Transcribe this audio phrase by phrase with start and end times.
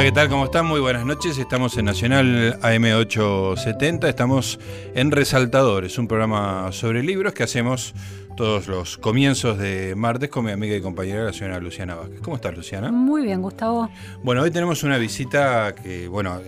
[0.00, 0.30] Hola, ¿qué tal?
[0.30, 0.64] ¿Cómo están?
[0.64, 1.36] Muy buenas noches.
[1.36, 4.08] Estamos en Nacional AM870.
[4.08, 4.58] Estamos
[4.94, 7.94] en Resaltadores, un programa sobre libros que hacemos
[8.34, 12.22] todos los comienzos de martes con mi amiga y compañera, la señora Luciana Vázquez.
[12.22, 12.90] ¿Cómo estás, Luciana?
[12.90, 13.90] Muy bien, Gustavo.
[14.22, 16.40] Bueno, hoy tenemos una visita que, bueno,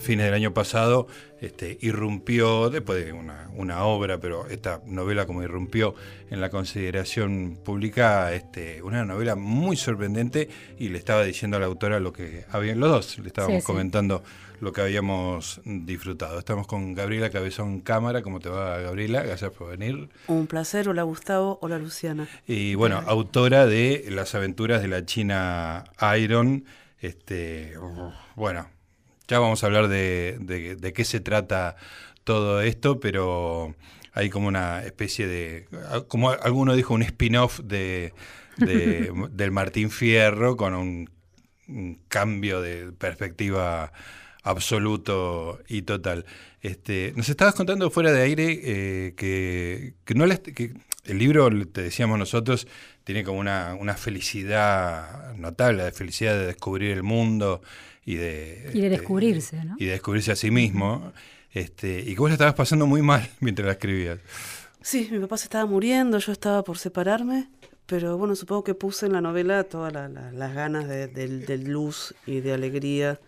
[0.00, 1.06] fines del año pasado
[1.40, 5.94] este, irrumpió, después de una, obra, pero esta novela como irrumpió
[6.30, 11.66] en la consideración pública, este, una novela muy sorprendente y le estaba diciendo a la
[11.66, 14.22] autora lo que habían, los dos le estábamos comentando
[14.60, 16.38] lo que habíamos disfrutado.
[16.38, 19.22] Estamos con Gabriela Cabezón Cámara, ¿cómo te va Gabriela?
[19.22, 20.10] Gracias por venir.
[20.26, 22.28] Un placer, hola Gustavo, hola Luciana.
[22.46, 25.84] Y bueno, autora de Las aventuras de la China
[26.18, 26.64] Iron,
[27.00, 27.74] este,
[28.36, 28.66] bueno,
[29.30, 31.76] ya vamos a hablar de, qué se trata
[32.24, 33.76] todo esto, pero
[34.12, 35.68] hay como una especie de,
[36.08, 38.12] como alguno dijo, un spin-off de,
[38.56, 41.10] del Martín Fierro con un,
[42.08, 43.92] cambio de perspectiva
[44.42, 46.26] absoluto y total.
[46.60, 52.18] Este, nos estabas contando fuera de aire eh, que, no que el libro, te decíamos
[52.18, 52.66] nosotros,
[53.04, 57.62] tiene como una, una felicidad notable, la felicidad de descubrir el mundo
[58.10, 59.76] y de, y de este, descubrirse, ¿no?
[59.78, 61.12] Y de descubrirse a sí mismo.
[61.52, 64.18] Este, y que vos la estabas pasando muy mal mientras la escribías.
[64.82, 67.48] Sí, mi papá se estaba muriendo, yo estaba por separarme,
[67.86, 72.54] pero bueno, supongo que puse en la novela todas las ganas de, luz y de
[72.54, 73.20] alegría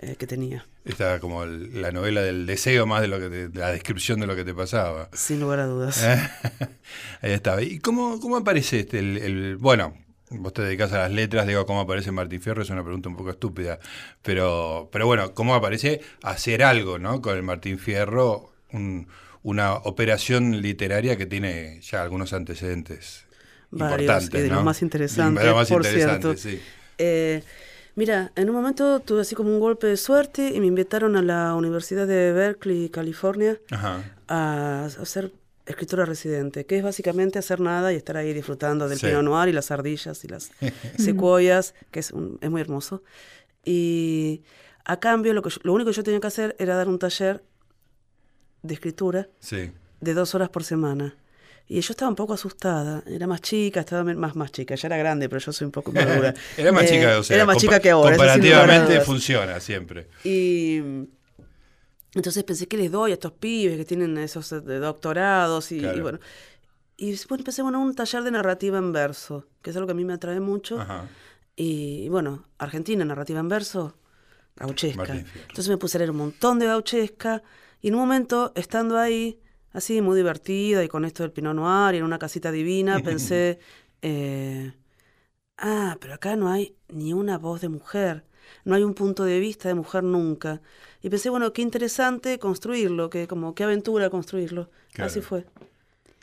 [0.00, 0.66] eh, que tenía.
[0.84, 4.44] Estaba como la novela del deseo más de lo que la descripción de lo que
[4.44, 5.08] te pasaba.
[5.12, 6.02] Sin lugar a dudas.
[7.22, 7.62] Ahí estaba.
[7.62, 9.94] ¿Y cómo, cómo aparece este, el, bueno,
[10.30, 12.62] Vos te dedicas a las letras, digo, ¿cómo aparece Martín Fierro?
[12.62, 13.80] Es una pregunta un poco estúpida.
[14.22, 17.20] Pero, pero bueno, ¿cómo aparece hacer algo, ¿no?
[17.20, 18.52] Con el Martín Fierro,
[19.42, 23.24] una operación literaria que tiene ya algunos antecedentes
[23.72, 24.40] Varios, importantes.
[24.40, 26.36] Y de los más interesantes, más por cierto.
[26.36, 26.60] Sí.
[26.98, 27.42] Eh,
[27.96, 31.22] mira, en un momento tuve así como un golpe de suerte y me invitaron a
[31.22, 33.58] la Universidad de Berkeley, California,
[34.28, 35.32] a hacer
[35.70, 39.52] escritora residente, que es básicamente hacer nada y estar ahí disfrutando del Pinot Noir y
[39.52, 40.50] las ardillas y las
[40.98, 43.02] secuoyas, que es, es muy hermoso.
[43.64, 44.42] Y
[44.84, 47.42] a cambio, lo, que lo único que yo tenía que hacer era dar un taller
[48.62, 49.28] de escritura
[50.00, 51.16] de dos horas por semana.
[51.66, 53.04] Y yo estaba un poco asustada.
[53.06, 54.74] Era más chica, estaba más, más chica.
[54.74, 56.34] Ya era grande, pero yo soy un poco madura.
[56.56, 58.16] era más chica, o sea, era más chica que ahora.
[58.16, 60.08] Comparativamente funciona siempre.
[60.24, 60.82] Y
[62.14, 66.18] entonces pensé que les doy a estos pibes que tienen esos eh, doctorados y, bueno.
[66.96, 69.94] Y después empecé bueno, un taller de narrativa en verso, que es algo que a
[69.94, 70.78] mí me atrae mucho.
[71.56, 73.94] Y bueno, Argentina, narrativa en verso,
[74.56, 75.14] gauchesca.
[75.14, 77.42] Entonces me puse a leer un montón de gauchesca
[77.80, 79.40] y en un momento, estando ahí,
[79.72, 83.58] así muy divertida y con esto del Pinot Noir y en una casita divina, pensé,
[84.02, 84.74] eh,
[85.56, 88.24] ah, pero acá no hay ni una voz de mujer
[88.64, 90.60] no hay un punto de vista de mujer nunca.
[91.02, 94.70] Y pensé, bueno, qué interesante construirlo, que como qué aventura construirlo.
[94.98, 95.46] Así fue.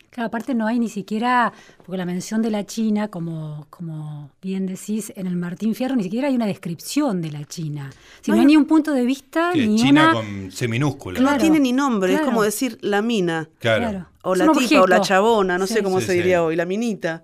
[0.09, 4.65] Claro, aparte no hay ni siquiera, porque la mención de la China, como, como bien
[4.65, 7.91] decís, en el Martín Fierro, ni siquiera hay una descripción de la China.
[8.21, 11.19] Si no, hay ni un punto de vista, ni China con C minúscula.
[11.19, 13.47] No tiene ni nombre, es como decir la mina.
[13.59, 14.07] Claro.
[14.23, 17.23] O la tipa, o la chabona, no sé cómo se diría hoy, la minita.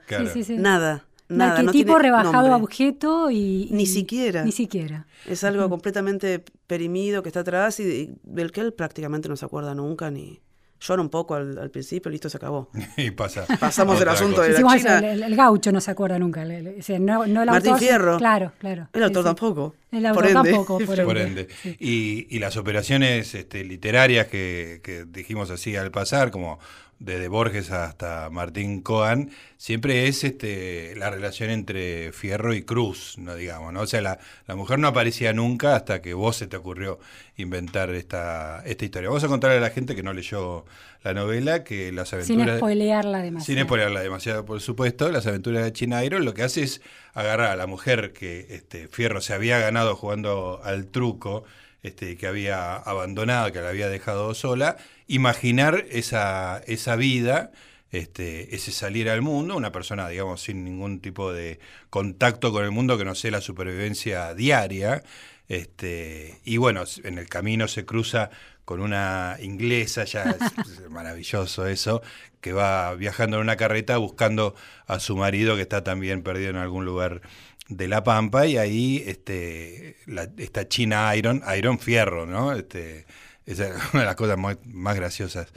[0.50, 1.06] Nada.
[1.30, 4.44] Nada, no tipo rebajado a objeto y, Ni siquiera.
[4.44, 5.08] Ni siquiera.
[5.26, 9.74] Es algo completamente perimido que está atrás y del que él prácticamente no se acuerda
[9.74, 10.42] nunca ni...
[10.86, 12.70] Llora un poco al, principio, listo, se acabó.
[12.98, 13.46] y pasa.
[13.58, 15.00] Pasamos el asunto de la China.
[15.00, 16.44] El, gaucho no se acuerda nunca.
[16.44, 18.18] no, no Martín Fierro.
[18.18, 18.90] Claro, claro.
[18.92, 19.76] El autor tampoco.
[19.94, 21.48] El autor tampoco, por ende.
[21.80, 26.60] Y, y, las operaciones este, literarias que, que dijimos así al pasar, como
[27.00, 33.36] desde Borges hasta Martín Coan, siempre es este, la relación entre Fierro y Cruz, no
[33.36, 33.81] digamos, ¿no?
[33.81, 34.20] O sea, la,
[34.56, 37.00] mujer no aparecía nunca hasta que vos se te ocurrió
[37.38, 39.10] inventar esta, esta historia.
[39.10, 40.66] Vamos a contarle a la gente que no leyó
[41.04, 42.48] la novela que las aventuras...
[42.48, 43.60] Sin spoilearla demasiado.
[43.60, 45.12] Sin spoilearla demasiado, por supuesto.
[45.12, 46.81] Las aventuras de China Iron lo que hace es
[47.13, 51.44] agarrar a la mujer que este, Fierro se había ganado jugando al truco,
[51.83, 54.77] este, que había abandonado, que la había dejado sola,
[55.07, 57.51] imaginar esa, esa vida,
[57.91, 61.59] este, ese salir al mundo, una persona, digamos, sin ningún tipo de
[61.89, 65.03] contacto con el mundo que no sea la supervivencia diaria.
[65.50, 68.31] Este, y bueno, en el camino se cruza
[68.65, 72.01] con una inglesa, ya es maravilloso eso,
[72.39, 74.56] que va viajando en una carreta buscando
[74.88, 77.21] a su marido que está también perdido en algún lugar
[77.69, 82.54] de La Pampa y ahí este, la, esta China Iron, Iron Fierro, ¿no?
[82.54, 83.06] Este,
[83.45, 85.48] esa es una de las cosas más, graciosas.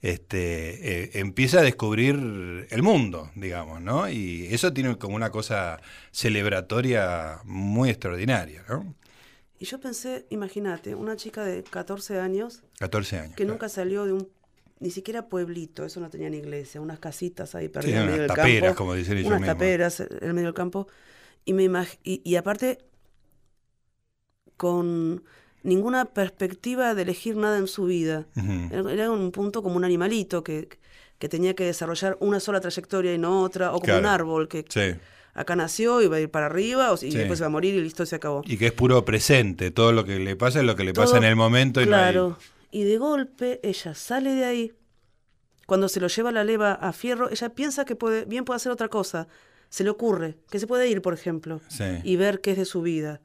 [0.00, 2.14] Este, eh, empieza a descubrir
[2.70, 4.08] el mundo, digamos, ¿no?
[4.10, 5.80] Y eso tiene como una cosa
[6.10, 8.94] celebratoria muy extraordinaria, ¿no?
[9.60, 12.64] Y yo pensé, imagínate, una chica de 14 años.
[12.80, 13.36] 14 años.
[13.36, 14.28] Que nunca salió de un
[14.80, 18.26] ni siquiera pueblito, eso no tenía ni iglesia, unas casitas ahí perdidas en medio del
[18.28, 18.78] taperas, campo.
[18.78, 19.54] como dicen ellos Unas mismos.
[19.56, 20.88] taperas en el medio del campo.
[21.44, 22.78] Y, me imag y, y aparte,
[24.56, 25.24] con
[25.62, 28.26] ninguna perspectiva de elegir nada en su vida.
[28.70, 30.68] Era un punto como un animalito que,
[31.18, 34.00] que tenía que desarrollar una sola trayectoria y no otra, o como Claro.
[34.00, 34.98] un árbol que Sí.
[35.34, 37.16] acá nació y va a ir para arriba o, y Sí.
[37.16, 38.42] después se va a morir y listo, se acabó.
[38.46, 41.16] Y que es puro presente, todo lo que le pasa es lo que le pasa
[41.18, 42.30] en el momento y claro.
[42.30, 42.38] no
[42.70, 44.72] Y de golpe ella sale de ahí.
[45.66, 48.72] Cuando se lo lleva la leva a Fierro, ella piensa que puede, bien puede hacer
[48.72, 49.28] otra cosa.
[49.72, 51.84] Se le ocurre que se puede ir, por ejemplo, Sí.
[52.04, 53.22] y ver qué es de su vida.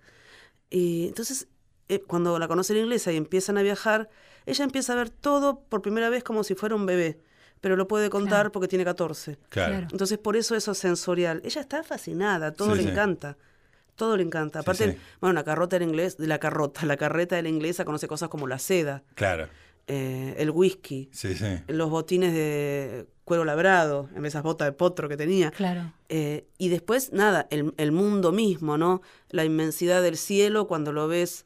[0.70, 1.48] Y entonces,
[1.90, 4.10] eh, cuando la conoce la inglesa y empiezan a viajar,
[4.46, 7.20] ella empieza a ver todo por primera vez como si fuera un bebé,
[7.60, 8.52] pero lo puede contar Claro.
[8.54, 9.38] porque tiene 14.
[9.50, 9.88] Claro.
[9.92, 11.42] Entonces, por eso eso sensorial.
[11.44, 12.90] Ella está fascinada, todo Sí, le sí.
[12.92, 13.36] encanta.
[13.98, 14.60] Todo le encanta.
[14.60, 14.98] Aparte, sí.
[15.20, 18.30] bueno, la carrota en inglés, de la carrota, la carreta de la inglesa conoce cosas
[18.30, 19.50] como la seda, Claro.
[19.88, 21.46] Eh, el whisky, Sí, sí.
[21.68, 25.52] los botines de cuero labrado, en esas botas de potro que tenía.
[25.52, 25.92] Claro.
[26.10, 29.02] Eh, y después, nada, el, el mundo mismo, ¿no?
[29.30, 31.46] La inmensidad del cielo cuando lo ves,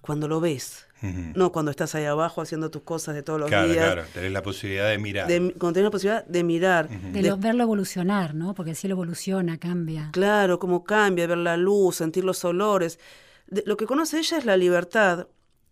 [0.00, 0.86] cuando lo ves.
[1.02, 3.86] No cuando estás ahí abajo haciendo tus cosas de todos los Claro, días.
[3.86, 4.02] claro.
[4.12, 5.26] Tenés la posibilidad de mirar.
[5.28, 6.88] De, cuando tenés la posibilidad de mirar.
[6.90, 8.52] De de- lo- verlo evolucionar, ¿no?
[8.52, 10.10] Porque el cielo evoluciona, cambia.
[10.12, 12.98] Claro, cómo cambia, ver la luz, sentir los olores.
[13.46, 15.26] De- lo que conoce ella es la libertad.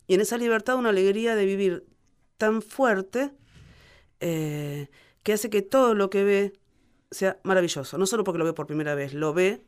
[0.09, 1.85] Y en esa libertad una alegría de vivir
[2.37, 3.31] tan fuerte
[4.19, 4.87] eh,
[5.21, 6.53] que hace que todo lo que ve
[7.11, 7.95] sea maravilloso.
[7.99, 9.61] No solo porque lo ve por primera vez, lo ve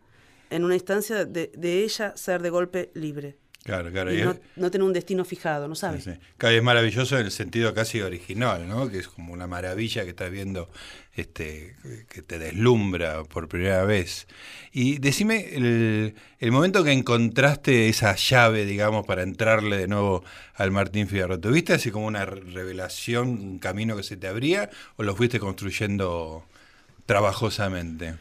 [0.50, 3.38] en una instancia de, de ella ser de golpe libre.
[3.64, 4.12] Claro, claro.
[4.12, 6.04] Y y no, no tener un destino fijado, no sí, sabes.
[6.04, 6.12] sí.
[6.38, 8.90] Claro, y es maravilloso en el sentido casi original, ¿no?
[8.90, 10.68] Que es como una maravilla que estás viendo,
[11.16, 11.76] este,
[12.10, 14.28] que te deslumbra por primera vez.
[14.72, 20.24] Y decime el, el momento que encontraste esa llave, digamos, para entrarle de nuevo
[20.56, 21.40] al Martín Fierro.
[21.40, 25.40] ¿Tuviste así como una re- revelación, un camino que se te abría, o lo fuiste
[25.40, 26.46] construyendo
[27.06, 28.16] trabajosamente?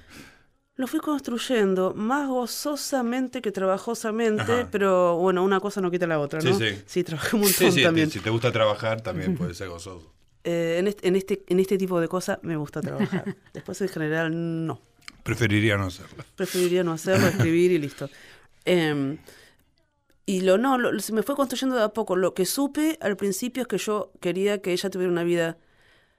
[0.80, 4.68] Lo fui construyendo más gozosamente que trabajosamente, Ajá.
[4.70, 6.58] pero bueno, una cosa no quita la otra, Sí, ¿no?
[6.86, 7.04] sí.
[7.04, 8.08] trabajé un Sí, montón sí, también.
[8.08, 10.10] te- si te gusta trabajar también puede ser gozoso.
[10.42, 13.36] Eh, en, este, en, este, en este tipo de cosas me gusta trabajar.
[13.52, 14.80] Después en general no.
[15.22, 16.24] Preferiría no hacerlo.
[16.34, 18.08] Preferiría no hacerlo, escribir y listo.
[18.64, 19.18] Em,
[20.24, 22.16] y lo no, lo- se me fue construyendo de a poco.
[22.16, 25.58] Lo que supe al principio es que yo quería que ella tuviera una vida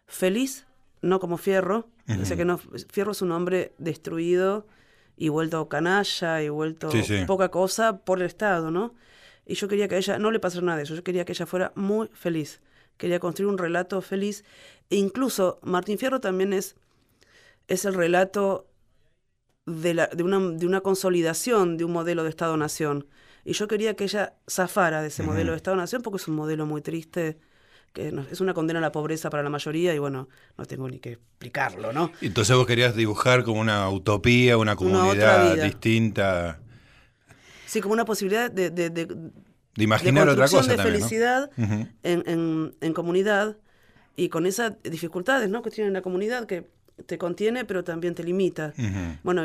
[0.05, 0.65] feliz,
[1.01, 1.87] no como Fierro.
[2.21, 4.67] O sea que no, Fierro es un hombre destruido
[5.15, 7.23] y vuelto canalla y vuelto Sí, sí.
[7.25, 8.93] poca cosa por el Estado, ¿no?
[9.45, 10.95] Y yo quería que a ella no le pasara nada de eso.
[10.95, 12.61] Yo quería que ella fuera muy feliz.
[12.97, 14.43] Quería construir un relato feliz.
[14.89, 16.75] E incluso Martín Fierro también es,
[17.67, 18.67] es el relato
[19.65, 23.07] de, la, de, una, de una consolidación de un modelo de Estado-Nación.
[23.45, 26.65] Y yo quería que ella zafara de ese modelo de Estado-Nación porque es un modelo
[26.65, 27.39] muy triste,
[27.93, 30.27] que no- es una condena a la pobreza para la mayoría y bueno,
[30.57, 32.11] no tengo ni que explicarlo, ¿no?
[32.21, 36.59] Entonces vos querías dibujar como una utopía, una comunidad distinta,
[37.65, 41.05] Sí, como una posibilidad de, de, de, de imaginar otra cosa de también, ¿no?
[41.05, 41.87] felicidad Ujú.
[42.03, 43.57] en, en, en comunidad
[44.15, 45.61] y con esas dificultades ¿no?
[45.61, 46.67] que tiene la comunidad que
[47.05, 48.73] te contiene pero también te limita.
[49.23, 49.43] Bueno,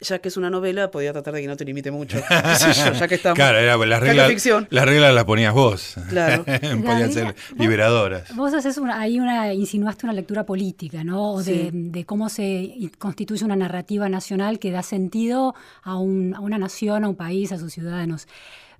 [0.00, 2.18] ya que es una novela, podía tratar de que no te limite mucho.
[2.76, 3.36] yo, ya que estamos.
[3.36, 4.66] Claro, era, las, reglas, ficción.
[4.70, 5.94] las reglas las ponías vos.
[6.08, 6.44] Claro.
[6.84, 8.34] Podían ser Vos- liberadoras.
[8.36, 11.32] Vos haces una, ahí una, insinuaste una lectura política, ¿no?
[11.32, 11.70] O de, Sí.
[11.72, 17.04] de cómo se constituye una narrativa nacional que da sentido a, un- a una nación,
[17.04, 18.26] a un país, a sus ciudadanos.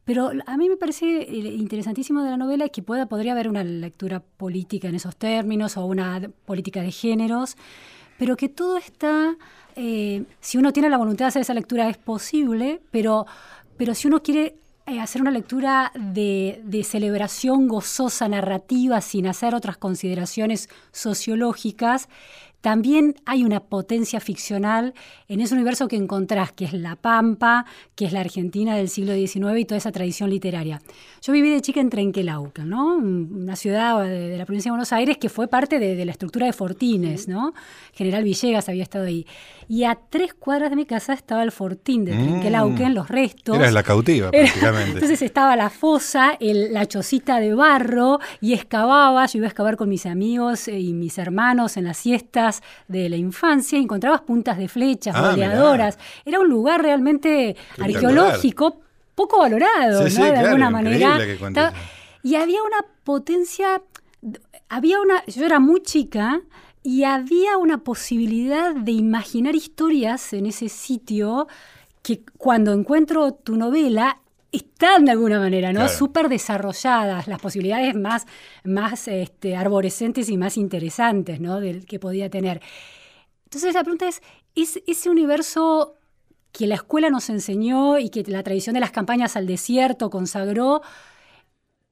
[0.04, 3.64] Pero a mí me parece eh, interesantísimo de la novela que pueda, podría haber una
[3.64, 7.56] lectura política en esos términos o una política de géneros,
[8.16, 9.34] pero que todo está,
[9.76, 13.26] eh, si uno tiene la voluntad de hacer esa lectura es posible, pero,
[13.76, 14.56] pero si uno quiere
[14.86, 22.08] eh, hacer una lectura de, de celebración gozosa, narrativa, sin hacer otras consideraciones sociológicas,
[22.60, 24.92] también hay una potencia ficcional
[25.28, 29.14] en ese universo que encontrás, que es La Pampa, que es la Argentina del siglo
[29.14, 30.80] XIX y toda esa tradición literaria.
[31.22, 32.96] Yo viví de chica en Trenquelauquen, ¿no?
[32.96, 36.10] una ciudad de, de la provincia de Buenos Aires que fue parte de, de la
[36.12, 37.52] estructura de Fortines, ¿no?
[37.92, 39.26] General Villegas había estado ahí.
[39.68, 42.22] Y a tres cuadras de mi casa estaba el Fortín de Mm.
[42.24, 43.56] Trenquelauquen, los restos.
[43.58, 44.92] Eras la cautiva, Era- prácticamente.
[44.92, 49.76] Entonces estaba la fosa, el- la chocita de barro y excavaba, yo iba a excavar
[49.76, 51.98] con mis amigos eh, y mis hermanos en las
[52.88, 55.98] de la infancia y encontrabas puntas de flechas, Ah, boleadoras.
[56.24, 58.80] Era un lugar realmente arqueológico
[59.14, 60.10] poco valorado, Sí, ¿no?
[60.10, 61.18] sí, de claro, alguna manera.
[61.22, 61.72] Estaba-
[62.22, 63.82] y había una potencia,
[64.68, 66.40] había una, yo era muy chica
[66.82, 71.46] y había una posibilidad de imaginar historias en ese sitio
[72.02, 74.18] que cuando encuentro tu novela
[74.56, 75.88] están de alguna manera, ¿no?
[75.88, 78.26] Súper desarrolladas, las posibilidades más,
[78.64, 81.60] más este, arborescentes y más interesantes, ¿no?
[81.60, 82.60] Del que podía tener.
[83.44, 84.22] Entonces la pregunta es,
[84.54, 85.96] ¿es ese universo
[86.52, 90.80] que la escuela nos enseñó y que la tradición de las campañas al desierto consagró,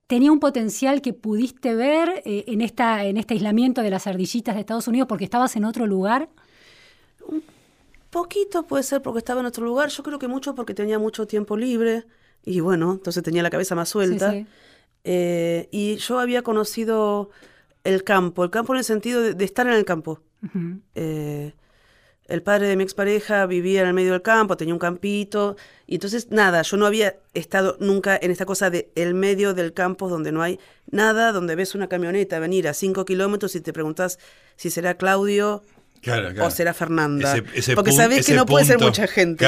[0.06, 4.54] tenía un potencial que pudiste ver eh, en, esta, en este aislamiento de las ardillitas
[4.54, 6.30] de Estados Unidos porque estabas en otro lugar?
[7.26, 7.42] Un
[8.10, 11.26] poquito puede ser porque estaba en otro lugar, yo creo que mucho porque tenía mucho
[11.26, 12.04] tiempo libre
[12.44, 14.34] y bueno, entonces tenía la cabeza más suelta.
[15.04, 17.30] Eh, y yo había conocido
[17.84, 20.20] el campo, el campo en el sentido de, estar en el campo.
[22.26, 25.96] El padre de mi expareja vivía en el medio del campo, tenía un campito, y
[25.96, 30.08] entonces nada, yo no había estado nunca en esta cosa de el medio del campo
[30.08, 30.58] donde no hay
[30.90, 34.18] nada, donde ves una camioneta venir a cinco kilómetros y te preguntas
[34.56, 35.62] si será Claudio
[36.40, 37.34] o será Fernanda.
[37.74, 39.46] Porque sabés que no puede ser mucha gente.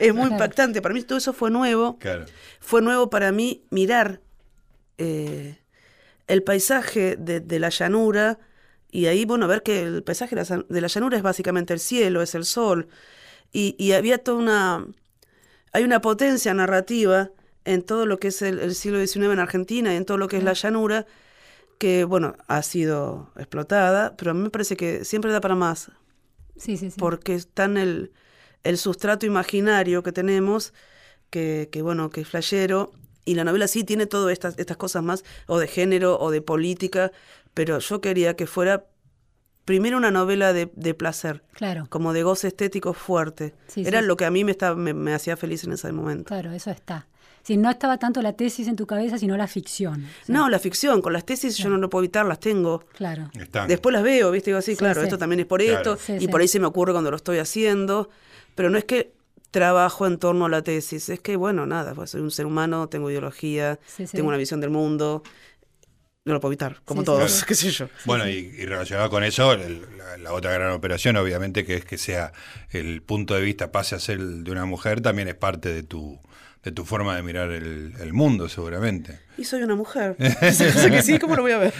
[0.00, 0.82] Es muy impactante.
[0.82, 1.98] Para mí todo eso fue nuevo.
[2.60, 4.20] Fue nuevo para mí mirar
[4.98, 5.58] eh,
[6.26, 8.38] el paisaje de la llanura
[8.96, 12.34] y ahí, bueno, ver que el paisaje de la llanura es básicamente el cielo, es
[12.34, 12.88] el sol.
[13.52, 14.86] Y, había toda una...
[15.72, 17.30] Hay una potencia narrativa
[17.66, 20.38] en todo lo que es el, siglo XIX en Argentina y en todo lo que
[20.38, 21.04] es la llanura,
[21.78, 25.90] que, bueno, ha sido explotada, pero a mí me parece que siempre da para más.
[26.56, 26.98] Sí, sí, sí.
[26.98, 28.12] Porque está en el,
[28.64, 30.72] el sustrato imaginario que tenemos,
[31.30, 32.92] que, que, bueno, que es flayero,
[33.24, 36.40] y la novela sí tiene todas estas, estas cosas más, o de género, o de
[36.40, 37.12] política,
[37.54, 38.86] pero yo quería que fuera
[39.66, 41.86] primero una novela de, placer, claro.
[41.90, 43.52] como de goce estético fuerte.
[43.74, 46.28] Era lo que a mí me, estaba, me, hacía feliz en ese momento.
[46.28, 47.08] Claro, eso está.
[47.46, 50.04] Si no estaba tanto la tesis en tu cabeza, sino la ficción.
[50.26, 51.00] No, la ficción.
[51.00, 52.82] Con las tesis yo no lo puedo evitar, las tengo.
[52.96, 53.30] Claro.
[53.68, 54.50] Después las veo, ¿viste?
[54.50, 55.96] Digo así, claro, esto también es por esto.
[56.18, 58.10] y por ahí se me ocurre cuando lo estoy haciendo.
[58.56, 59.12] Pero no es que
[59.52, 61.08] trabajo en torno a la tesis.
[61.08, 63.78] Es que, bueno, nada, pues soy un ser humano, tengo ideología,
[64.10, 65.22] tengo una visión del mundo
[66.24, 67.88] no lo puedo evitar, como todos, qué sé yo.
[68.04, 72.32] Bueno, y, relacionado con eso, la, otra gran operación, obviamente, que es que sea
[72.70, 75.84] el punto de vista pase a ser el de una mujer, también es parte de
[75.84, 76.18] tu
[76.66, 79.20] de tu forma de mirar el, mundo, seguramente.
[79.38, 80.16] Y soy una mujer.
[80.18, 81.72] que sí, ¿cómo lo voy a ver?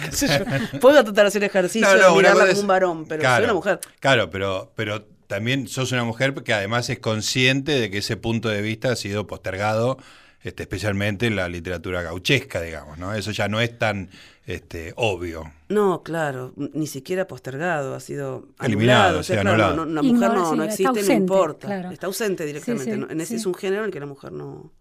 [0.79, 3.81] Puedo tratar de hacer ejercicio no, mirarla como un varón, pero soy una mujer.
[3.99, 8.47] Claro, pero, pero también sos una mujer que además es consciente de que ese punto
[8.47, 9.97] de vista ha sido postergado
[10.41, 13.13] este, especialmente en la literatura gauchesca, digamos, ¿no?
[13.13, 14.09] Eso ya no es tan
[14.45, 15.51] este, obvio.
[15.67, 19.75] No, claro, ni siquiera postergado, ha sido eliminado, o sea, anulado.
[19.75, 22.93] No, la mujer no, existe, no importa, está ausente directamente.
[22.93, 24.71] en ese es un género en el que la mujer no,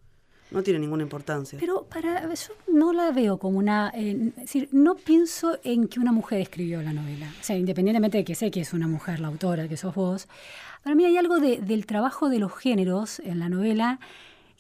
[0.56, 1.58] no tiene ninguna importancia.
[1.60, 6.00] Pero para yo no la veo como una, eh, es decir, no pienso en que
[6.00, 7.30] una mujer escribió la novela.
[7.38, 10.28] O sea, independientemente de que sé que es una mujer la autora, que sos vos,
[10.82, 14.00] para mí hay algo del trabajo de los géneros en la novela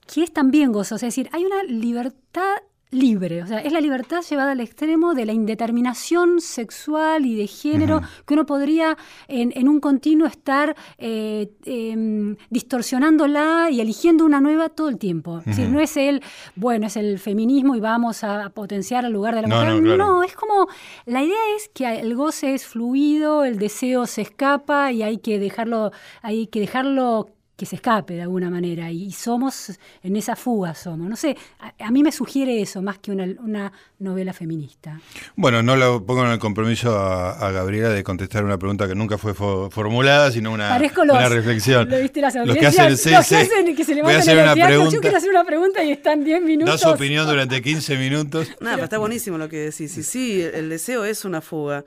[0.06, 1.06] que es también gozoso.
[1.06, 2.56] Es decir, hay una libertad
[2.90, 7.46] libre, o sea, es la libertad llevada al extremo de la indeterminación sexual y de
[7.48, 14.68] género que uno podría en, un continuo estar eh, em, distorsionándola y eligiendo una nueva
[14.68, 15.38] todo el tiempo.
[15.40, 16.22] Es decir, no es el,
[16.54, 19.82] bueno, es el feminismo y vamos a potenciar el lugar de la mujer.
[19.82, 20.68] No, no, es como,
[21.06, 25.40] la idea es que el goce es fluido, el deseo se escapa y hay que
[25.40, 25.90] dejarlo,
[26.22, 28.90] hay que dejarlo que se escape de alguna manera.
[28.90, 31.08] Y somos en esa fuga somos.
[31.08, 31.36] No sé
[31.78, 35.00] a, mí me sugiere eso más que una, novela feminista.
[35.36, 39.16] Bueno no lo pongo en el compromiso a, Gabriela de contestar una pregunta que nunca
[39.16, 41.88] fue formulada sino una, una reflexión.
[41.88, 42.96] Lo viste las los que hacen, el
[43.76, 46.80] que se levantan en el teatro, yo quiero hacer una pregunta y están 10 minutos
[46.80, 48.48] da su opinión durante 15 minutos.
[48.60, 49.92] Nada pero está buenísimo lo que decís.
[49.92, 51.84] Sí sí el deseo es una fuga.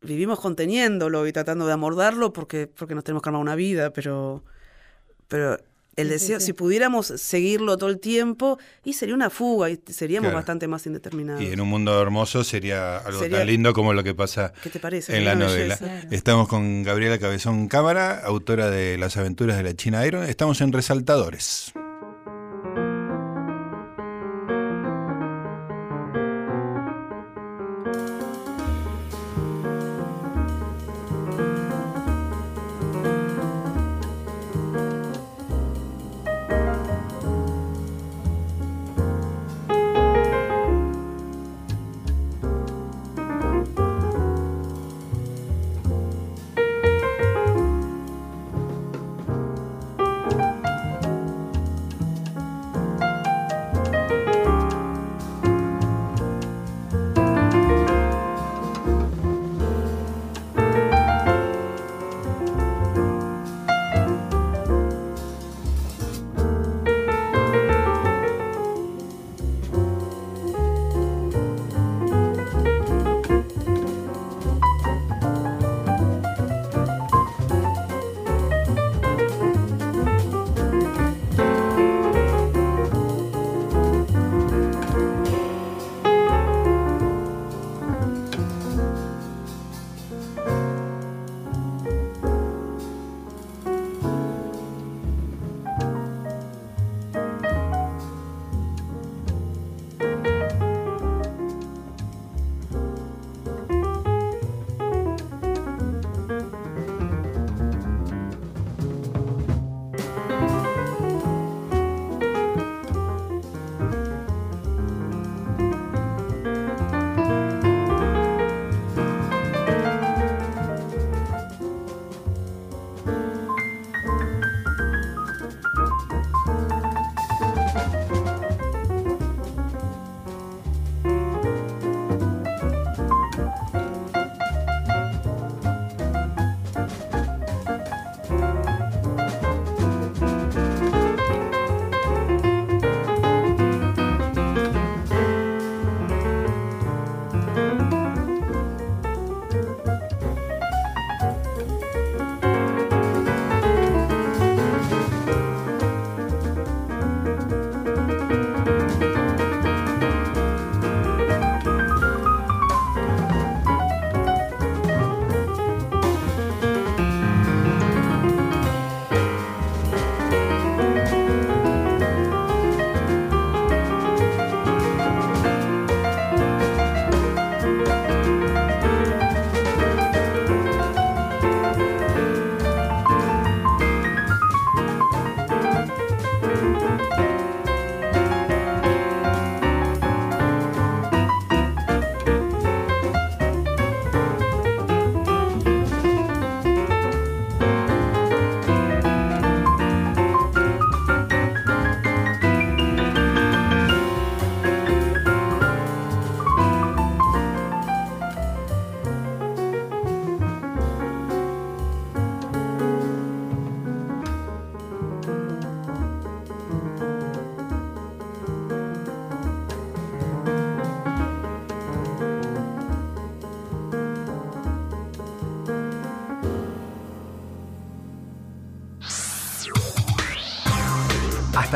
[0.00, 4.44] Vivimos conteniéndolo y tratando de amordarlo porque porque nos tenemos que armar una vida pero
[5.28, 5.58] pero
[5.96, 10.68] el deseo, si pudiéramos seguirlo todo el tiempo, y sería una fuga y seríamos bastante
[10.68, 11.42] más indeterminados.
[11.42, 14.52] Y en un mundo hermoso sería algo tan lindo como lo que pasa
[15.08, 15.78] en la novela.
[16.10, 20.24] Estamos con Gabriela Cabezón Cámara, autora de Las aventuras de la China Iron.
[20.24, 21.72] Estamos en Resaltadores.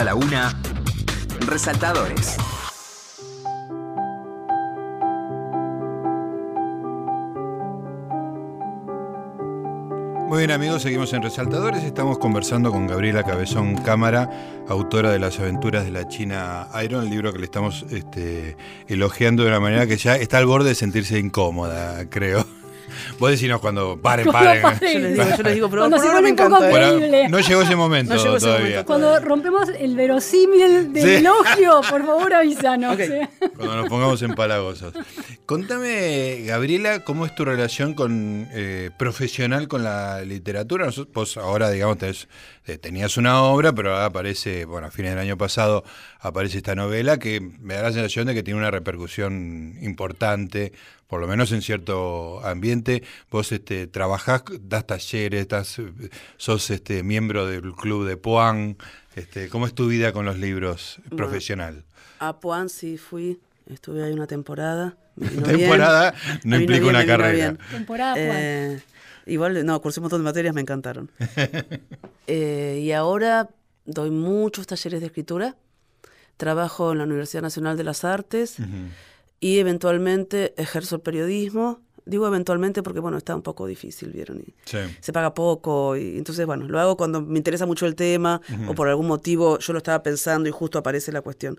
[0.01, 0.59] Hasta la una.
[1.47, 2.39] Resaltadores.
[10.27, 11.85] Muy bien amigos, seguimos en Resaltadores.
[11.85, 14.31] Estamos conversando con Gabriela Cabezón Cámara,
[14.71, 18.57] autora de Las aventuras de la China Iron, el libro que le estamos este,
[18.89, 22.47] elogiando de una manera que ya está al borde de sentirse incómoda, creo.
[23.21, 24.63] Vos decínos cuando paren, paren.
[24.81, 26.71] Yo les digo, yo les digo, pero Cuando se pone un poco encanta.
[26.71, 26.73] ¿eh?
[26.99, 27.29] creíble.
[27.29, 28.67] no llegó ese momento No llegó ese todavía.
[28.69, 28.87] momento.
[28.87, 31.11] Cuando rompemos el verosímil del Sí.
[31.17, 32.95] elogio, por favor avísanos.
[32.95, 33.01] Ok.
[33.61, 34.95] Cuando nos pongamos empalagosos.
[35.45, 40.87] Contame, Gabriela, ¿cómo es tu relación con eh, profesional con la literatura?
[40.87, 42.27] Nosotros, vos ahora, digamos, tenés-
[42.67, 45.85] eh, tenías una obra, pero ahora aparece, bueno, a fines del año pasado
[46.21, 50.73] aparece esta novela que me da la sensación de que tiene una repercusión importante,
[51.07, 53.03] por lo menos en cierto ambiente.
[53.31, 55.77] Vos este, trabajás, das talleres, estás,
[56.39, 58.77] sos este, miembro del club de Poan.
[59.17, 61.85] Este, ¿Cómo es tu vida con los libros profesional?
[62.21, 63.39] A Puan sí fui,
[63.75, 64.97] estuve ahí una temporada.
[65.17, 65.59] vino bien.
[65.59, 67.33] Temporada no implica bien, una carrera.
[67.33, 67.59] bien.
[67.71, 68.15] Temporada.
[68.19, 68.81] Eh,
[69.27, 71.11] igual, no, cursé un montón de materias, me encantaron.
[72.27, 73.49] Eh, y ahora
[73.85, 75.57] doy muchos talleres de escritura.
[76.37, 78.57] Trabajo en la Universidad Nacional de las Artes
[79.41, 81.81] y eventualmente ejerzo el periodismo.
[82.07, 84.39] Digo eventualmente porque, bueno, está un poco difícil, ¿vieron?
[84.41, 84.79] Y Sí.
[85.01, 88.75] se paga poco y entonces, bueno, lo hago cuando me interesa mucho el tema o
[88.75, 91.59] por algún motivo yo lo estaba pensando y justo aparece la cuestión.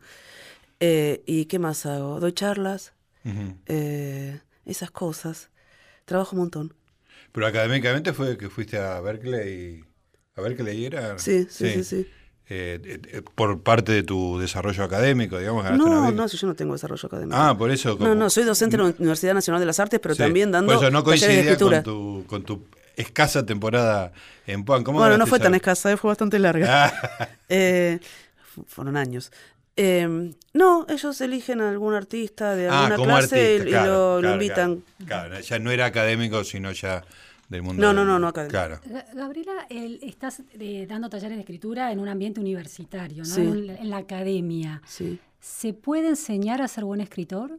[0.84, 2.20] Eh, ¿Y qué más hago?
[2.20, 3.56] Doy charlas, Ujú.
[3.67, 5.50] eh, esas cosas.
[6.06, 6.74] Trabajo un montón.
[7.32, 9.86] Pero académicamente fue que fuiste a Berkeley.
[10.36, 11.17] ¿A Berkeley era?
[11.20, 12.08] Sí, sí, sí, sí.
[12.50, 15.63] Eh, eh, eh, por parte de tu desarrollo académico, digamos.
[15.63, 17.38] una No, no, si yo no tengo desarrollo académico.
[17.38, 17.89] Ah, por eso.
[17.91, 20.24] no, como- no, soy docente en la Universidad Nacional de las Artes, pero Sí.
[20.24, 22.65] también dando Por eso no coincidía con tu, con tu
[22.98, 24.12] escasa temporada
[24.48, 24.84] en Puan.
[24.84, 26.88] ¿Cómo Bueno, no fue tan esa- escasa, eh, fue bastante larga.
[26.88, 28.00] Ah, Eh,
[28.44, 29.32] fu- fueron años.
[29.84, 33.67] Eh, no, ellos eligen a algún artista de ah, alguna clase y- artista.
[33.67, 34.84] y, claro, lo, lo claro, invitan.
[35.06, 37.04] Claro, Claro, ya no era académico, sino ya
[37.50, 37.82] del mundo.
[37.82, 38.52] No, del- no, no, no académico.
[38.52, 38.80] Claro.
[38.86, 43.26] Ga- Gabriela, el- estás eh, dando talleres de escritura en un ambiente universitario, ¿no?
[43.30, 43.41] Sí.
[43.41, 44.82] en, un- en la academia.
[44.86, 45.20] Sí.
[45.39, 47.58] ¿Se puede enseñar a ser buen escritor?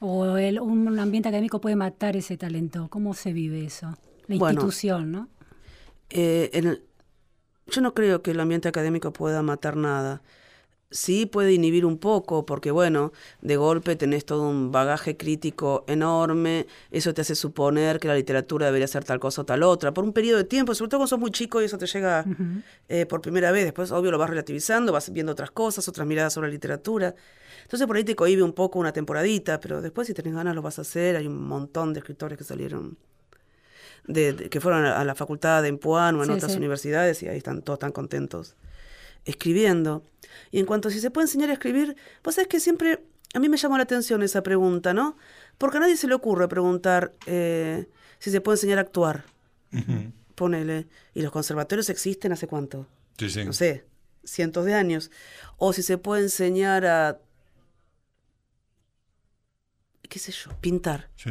[0.00, 2.88] ¿O el- un ambiente académico puede matar ese talento?
[2.90, 3.96] ¿Cómo se vive eso?
[4.26, 4.60] La Bueno.
[4.62, 5.28] institución, ¿no?
[6.08, 6.82] Eh, en el-
[7.68, 10.22] yo no creo que el ambiente académico pueda matar nada.
[10.92, 16.66] Sí puede inhibir un poco, porque bueno, de golpe tenés todo un bagaje crítico enorme,
[16.90, 20.02] eso te hace suponer que la literatura debería ser tal cosa o tal otra, por
[20.02, 22.26] un periodo de tiempo, sobre todo cuando sos muy chico y eso te llega
[22.88, 26.32] eh, por primera vez, después obvio lo vas relativizando, vas viendo otras cosas, otras miradas
[26.32, 27.14] sobre la literatura.
[27.62, 30.62] Entonces por ahí te cohibe un poco una temporadita, pero después si tenés ganas lo
[30.62, 32.98] vas a hacer, hay un montón de escritores que salieron
[34.08, 36.58] de, de- que fueron a, a la facultad de Empuán o en Sí, otras sí.
[36.58, 38.56] universidades y ahí están todos tan contentos
[39.24, 40.02] escribiendo.
[40.50, 43.38] Y en cuanto a si se puede enseñar a escribir, vos sabés que siempre a
[43.38, 45.16] mí me llamó la atención esa pregunta, ¿no?
[45.58, 47.86] Porque a nadie se le ocurre preguntar eh,
[48.18, 49.24] si se puede enseñar a actuar.
[49.72, 50.12] Ujú.
[50.34, 50.86] Ponele.
[51.14, 52.86] ¿Y los conservatorios existen hace cuánto?
[53.18, 53.44] Sí, sí.
[53.44, 53.84] No sé,
[54.24, 55.10] cientos de años,
[55.58, 57.18] o si se puede enseñar a,
[60.08, 61.08] qué sé yo, pintar.
[61.16, 61.30] Sí.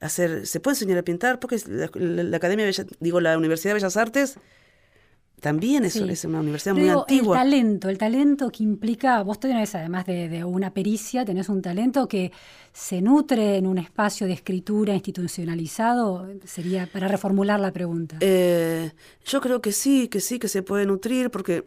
[0.00, 3.70] Hacer, se puede enseñar a pintar porque la, la Academia de Bellas- digo la Universidad
[3.70, 4.38] de Bellas Artes
[5.40, 6.04] también es, Sí.
[6.08, 7.36] es una universidad Pero muy digo, antigua.
[7.42, 11.62] El talento, el talento que implica, vos tenés, además de, de una pericia, tenés un
[11.62, 12.30] talento que
[12.72, 18.16] se nutre en un espacio de escritura institucionalizado, sería para reformular la pregunta.
[18.20, 18.92] Eh,
[19.24, 21.64] yo creo que sí, que sí, que se puede nutrir porque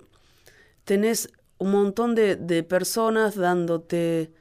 [0.86, 4.32] tenés un montón de, de personas dándote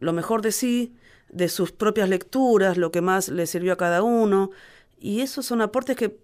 [0.00, 0.94] lo mejor de sí,
[1.30, 4.50] de sus propias lecturas, lo que más le sirvió a cada uno.
[4.98, 6.18] Y esos son aportes que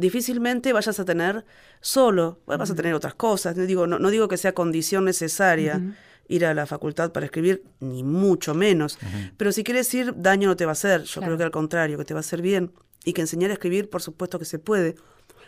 [0.00, 1.44] difícilmente vayas a tener
[1.80, 2.40] solo.
[2.46, 3.56] Bueno, Vas a tener otras cosas.
[3.56, 5.92] No digo, no, no digo que sea condición necesaria Ujú.
[6.28, 8.98] ir a la facultad para escribir, ni mucho menos.
[9.36, 11.02] Pero si quieres ir, daño no te va a hacer.
[11.04, 11.26] Yo Claro.
[11.26, 12.72] creo que al contrario, que te va a hacer bien.
[13.04, 14.94] Y que enseñar a escribir, por supuesto que se puede.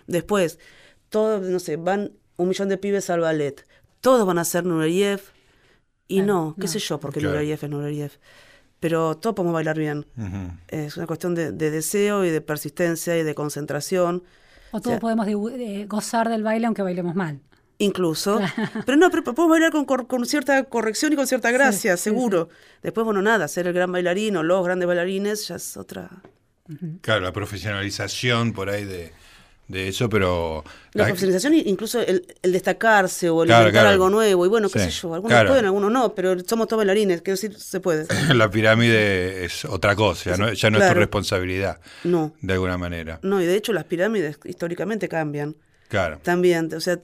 [0.06, 0.58] Después,
[1.08, 3.66] todos, no sé, van un millón de pibes al ballet.
[4.00, 5.20] Todos van a ser Nureyev.
[6.08, 6.68] Y Claro, no, qué no.
[6.68, 7.34] sé yo, porque Claro.
[7.34, 8.10] Nureyev es Nureyev.
[8.80, 10.06] Pero todos podemos bailar bien.
[10.16, 10.58] Ujú.
[10.68, 14.24] Es una cuestión de, de deseo y de persistencia y de concentración.
[14.72, 17.40] O todos sea- podemos eh, gozar del baile aunque bailemos mal.
[17.78, 18.38] Incluso.
[18.86, 22.04] Pero no, pero podemos bailar con, cor- con cierta corrección y con cierta gracia, sí,
[22.04, 22.48] seguro.
[22.82, 26.08] Después, bueno, nada, ser el gran bailarín o los grandes bailarines ya es otra.
[27.00, 29.12] Claro, la profesionalización por ahí de,
[29.68, 30.64] de eso, pero...
[30.92, 33.88] La profesionalización, incluso el, el destacarse o el Claro, inventar claro.
[33.94, 34.44] algo nuevo.
[34.44, 35.48] Y bueno, qué Sí, sé yo, algunos claro.
[35.48, 38.06] pueden, algunos no, pero somos todos bailarines, quiero decir, se puede.
[38.34, 42.76] La pirámide es otra cosa, ya no, ya no es tu responsabilidad, No, de alguna
[42.76, 43.18] manera.
[43.22, 45.56] no, y de hecho las pirámides históricamente cambian.
[45.88, 46.18] Claro.
[46.22, 47.00] También, o sea,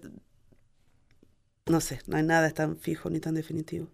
[1.67, 3.89] no sé, no hay nada tan fijo ni tan definitivo.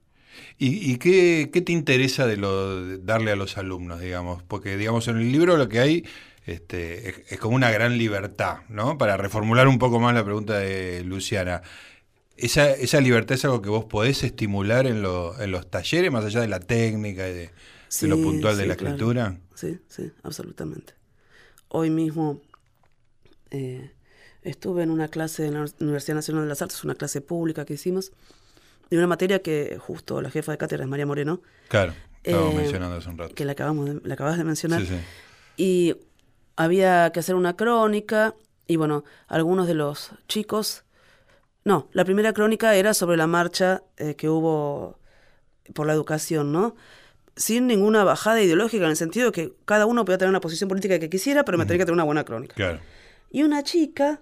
[0.59, 4.43] ¿Y, y qué, qué te interesa de lo de darle a los alumnos, digamos?
[4.43, 6.05] Porque, digamos, en el libro lo que hay
[6.47, 8.99] este, es, es como una gran libertad, ¿no?
[8.99, 11.63] Para reformular un poco más la pregunta de Luciana.
[12.37, 16.25] ¿Esa, esa libertad es algo que vos podés estimular en, lo- en los talleres, más
[16.25, 18.95] allá de la técnica y de, de lo Sí, puntual de sí, la claro.
[18.97, 19.37] escritura?
[19.55, 20.95] Sí, sí, absolutamente.
[21.69, 22.41] Hoy mismo
[23.51, 23.91] eh,
[24.43, 27.75] estuve en una clase en la Universidad Nacional de las Artes, una clase pública que
[27.75, 28.13] hicimos,
[28.91, 32.57] de una materia que justo la jefa de cátedra es María Moreno, Claro, estábamos Eh,
[32.59, 33.35] mencionando hace un rato.
[33.35, 34.81] que la, acabamos de- la acabas de mencionar.
[34.83, 34.97] Sí, sí.
[35.57, 35.97] Y
[36.57, 38.35] había que hacer una crónica
[38.67, 40.85] y bueno, algunos de los chicos...
[41.67, 44.99] No, la primera crónica era sobre la marcha eh, que hubo
[45.73, 46.77] por la educación, ¿no?
[47.37, 50.69] Sin ninguna bajada ideológica, en el sentido de que cada uno podía tener una posición
[50.69, 52.55] política que quisiera, pero me tenía que tener una buena crónica.
[52.55, 52.81] Claro.
[53.31, 54.21] Y una chica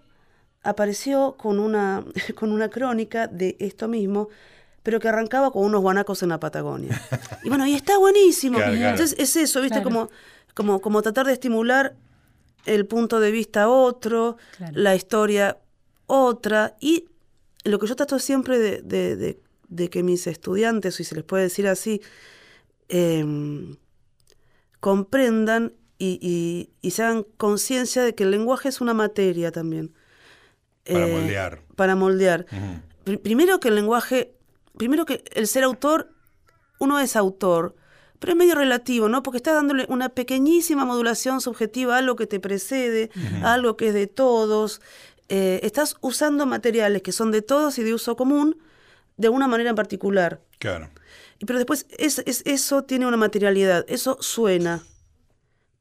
[0.62, 2.05] apareció con una,
[2.37, 4.29] con una crónica de esto mismo,
[4.85, 7.01] pero que arrancaba con unos guanacos en la Patagonia.
[7.45, 8.59] Y bueno, y está buenísimo.
[8.59, 8.90] Claro, claro.
[8.90, 9.83] Entonces es eso, ¿viste?
[9.83, 9.90] Claro.
[9.90, 10.11] Como,
[10.55, 11.97] como, como tratar de estimular
[12.66, 14.72] el punto de vista otro, Claro.
[14.77, 15.59] la historia
[16.07, 16.77] otra.
[16.81, 17.07] Y
[17.64, 21.25] lo que yo trato siempre de, de- de- de que mis estudiantes, si se les
[21.25, 22.01] puede decir así,
[22.88, 23.77] em,
[24.81, 29.94] comprendan y, y- y se hagan conciencia de que el lenguaje es una materia también.
[30.85, 31.61] Para Eh, moldear.
[31.77, 32.46] Para moldear.
[33.22, 34.35] Primero que el lenguaje,
[34.77, 36.11] primero que el ser autor,
[36.81, 37.77] uno es autor,
[38.22, 39.24] pero es medio relativo, ¿no?
[39.24, 43.11] Porque está dándole una pequeñísima modulación subjetiva a algo que te precede,
[43.42, 44.80] a algo que es de todos.
[45.28, 48.58] Eh, estás usando materiales que son de todos y de uso común
[49.16, 50.40] de una manera en particular.
[50.61, 50.88] Claro.
[51.44, 54.85] Pero después es, es- eso tiene una materialidad, eso suena,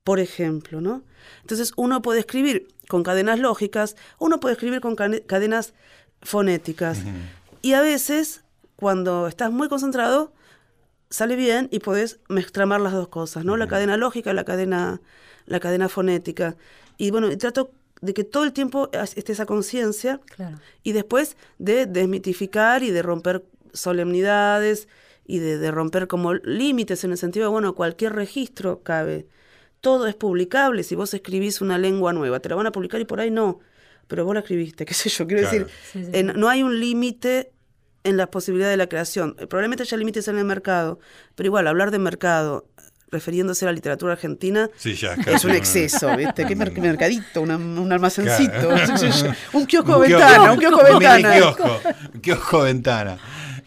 [0.04, 1.04] por ejemplo, ¿no?
[1.42, 5.74] Entonces uno puede escribir con cadenas lógicas, uno puede escribir con cadenas
[6.24, 6.98] fonéticas.
[7.62, 8.42] Y a veces,
[8.76, 10.34] cuando estás muy concentrado,
[11.12, 13.56] sale bien y podés mezclamar las dos cosas, ¿no?
[13.58, 15.00] La cadena lógica y la cadena,
[15.46, 16.56] la cadena fonética.
[16.98, 17.72] Y bueno, trato
[18.02, 20.58] de que todo el tiempo esté esa conciencia Claro.
[20.82, 23.44] y después de desmitificar y de romper
[23.74, 24.88] solemnidades
[25.28, 29.28] y de, de romper como límites en el sentido de, bueno, cualquier registro cabe.
[29.82, 30.84] Todo es publicable.
[30.84, 33.60] Si vos escribís una lengua nueva, te la van a publicar y por ahí no.
[34.08, 35.28] Pero vos la escribiste, qué sé yo.
[35.28, 35.66] Quiero Claro.
[35.66, 37.52] decir, Sí, sí, eh, no hay un límite
[38.04, 39.36] en las posibilidades de la creación.
[39.40, 41.00] Eh, Probablemente haya límites en el mercado,
[41.36, 42.66] pero igual, hablar de mercado
[43.12, 45.14] refiriéndose a la literatura argentina Sí, ya.
[45.28, 46.46] es un exceso, ¿viste?
[46.46, 47.42] ¿Qué mer- mercadito?
[47.42, 48.70] una- un almacencito,
[49.54, 51.56] un kiosco ventana, un kiosco ventana.
[52.14, 53.18] un kiosco ventana.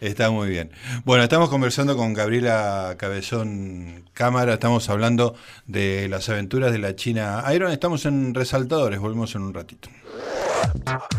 [0.01, 0.71] Está muy bien.
[1.05, 5.35] Bueno, estamos conversando con Gabriela Cabezón Cámara, estamos hablando
[5.67, 9.89] de las aventuras de la China Iron, estamos en Resaltadores, volvemos en un ratito.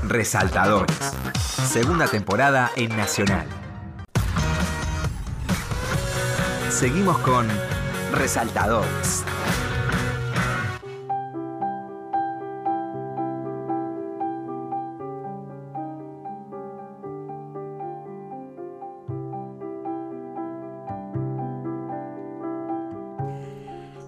[0.03, 0.97] Resaltadores.
[1.69, 3.47] Segunda temporada en Nacional.
[6.71, 7.47] Seguimos con
[8.13, 9.25] Resaltadores.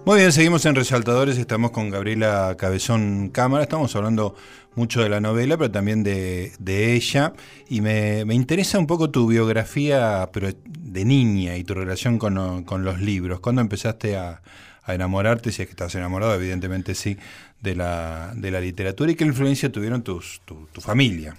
[0.09, 4.35] Muy bien, seguimos en Resaltadores, estamos con Gabriela Cabezón Cámara, estamos hablando
[4.73, 6.51] mucho de la novela, pero también de,
[6.95, 7.33] ella,
[7.67, 12.99] y me, interesa un poco tu biografía, pero de niña y tu relación con, los
[12.99, 13.39] libros.
[13.39, 14.41] ¿Cuándo empezaste a,
[14.87, 17.15] enamorarte, si es que estás enamorado, evidentemente sí,
[17.61, 21.35] de la, de la literatura, y qué influencia tuvieron tus, tu, tu familia?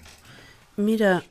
[0.77, 1.25] Mira,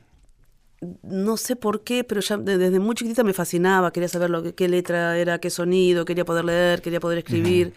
[1.03, 4.55] no sé por qué, pero ya desde muy chiquitita me fascinaba, quería saber lo que,
[4.55, 7.73] qué letra era, qué sonido, quería poder leer, quería poder escribir.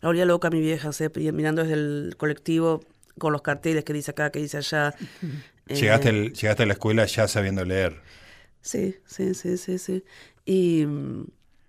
[0.00, 0.90] La volvía loca mi vieja,
[1.32, 2.82] mirando desde el colectivo
[3.18, 4.94] con los carteles que dice acá, que dice allá.
[5.66, 8.00] Llegaste, eh, llegaste a la escuela ya sabiendo leer.
[8.60, 10.04] Sí, sí, sí, sí, sí.
[10.44, 10.84] Y,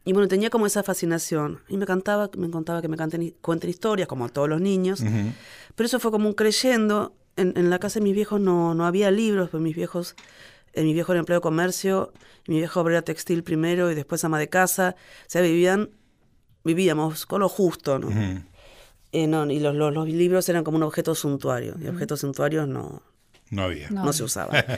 [0.06, 1.62] bueno, tenía como esa fascinación.
[1.68, 5.04] Y me cantaba, me contaba que me canten, cuenten historias, como todos los niños.
[5.76, 7.14] Pero eso fue como un creyendo.
[7.36, 10.16] En, en, la casa de mis viejos no, no había libros, pero mis viejos
[10.84, 12.14] mi viejo era empleo de comercio,
[12.48, 14.96] mi viejo obrera textil primero y después ama de casa.
[15.22, 15.90] O sea, vivían,
[16.64, 18.10] vivíamos con lo justo, ¿no?
[19.12, 21.76] Eh, no y los, los, libros eran como un objeto suntuario.
[21.82, 23.02] Y objetos suntuarios no,
[23.50, 23.90] no había.
[23.90, 24.54] No, se usaba.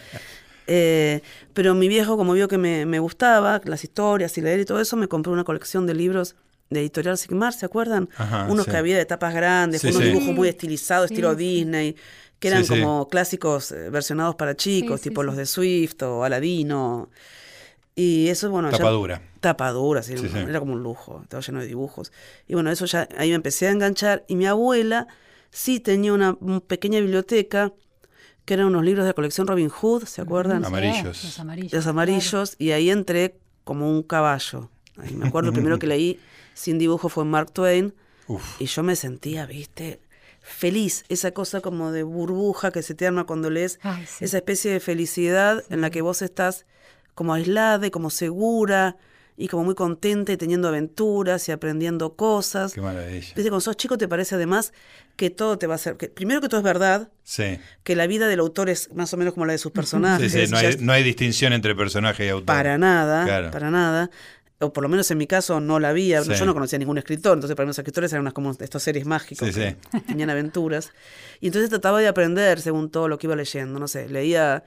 [0.72, 1.22] Eh,
[1.56, 4.80] pero mi viejo, como vio que me, me, gustaba las historias y leer y todo
[4.80, 6.36] eso, me compró una colección de libros
[6.70, 8.10] de Editorial Sigmar, ¿se acuerdan?
[8.48, 11.96] Unos que había de tapas grandes, unos dibujos muy estilizados, estilo Disney
[12.40, 17.10] que eran como clásicos eh, versionados para chicos, tipo los de Swift o Aladino.
[17.96, 19.22] Y eso, bueno, tapadura.
[19.42, 22.14] tapadura, sí, era como un lujo, estaba lleno de dibujos.
[22.48, 24.24] Y bueno, eso ya, ahí me empecé a enganchar.
[24.30, 25.08] Y mi abuela
[25.52, 27.74] sí tenía una, pequeña biblioteca
[28.46, 30.64] que eran unos libros de la colección Robin Hood, ¿se acuerdan?
[30.64, 31.24] Amarillos.
[31.24, 31.74] los amarillos.
[31.74, 34.70] Los amarillos, y ahí entré como un caballo.
[34.98, 36.20] Ahí me acuerdo, el primero que leí
[36.54, 37.94] sin dibujo fue Mark Twain.
[38.60, 40.00] Y yo me sentía, viste,
[40.50, 43.80] feliz, esa cosa como de burbuja que se te arma cuando lees,
[44.20, 46.66] esa especie de felicidad en la que vos estás
[47.16, 48.98] como aislada y como segura
[49.38, 52.74] y como muy contenta y teniendo aventuras y aprendiendo cosas.
[52.74, 53.20] Qué maravilla.
[53.20, 54.74] Viste, cuando sos chico te parece además
[55.16, 57.58] que todo te va a ser, que, primero que todo es verdad, sí.
[57.84, 60.32] que la vida del autor es más o menos como la de sus personajes.
[60.32, 62.48] Sí, sí, no, hay, no hay distinción entre personaje y autor.
[62.48, 64.10] Para nada, para nada
[64.60, 67.34] o por lo menos en mi caso no la había, yo no conocía ningún escritor,
[67.34, 70.92] entonces para mí los escritores eran unas como estos seres mágicos que tenían aventuras.
[71.40, 74.64] Y entonces trataba de aprender según todo lo que iba leyendo, no sé, leía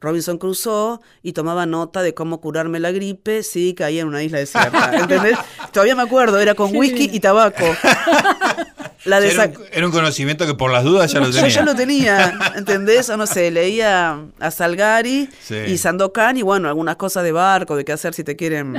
[0.00, 4.38] Robinson Crusoe y tomaba nota de cómo curarme la gripe si caía en una isla
[4.38, 5.38] desierta, ¿entendés?
[5.72, 7.64] Todavía me acuerdo, era con whisky y tabaco.
[9.04, 11.42] era, un, conocimiento que por las dudas ya lo tenía.
[11.42, 13.08] Yo ya lo tenía, ¿entendés?
[13.08, 15.28] O no sé, leía a Salgari
[15.66, 18.76] y Sandokan y bueno, algunas cosas de barco, de qué hacer si te quieren,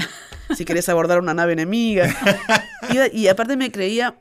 [0.56, 2.14] si querés abordar una nave enemiga.
[3.14, 4.18] Y, aparte me creía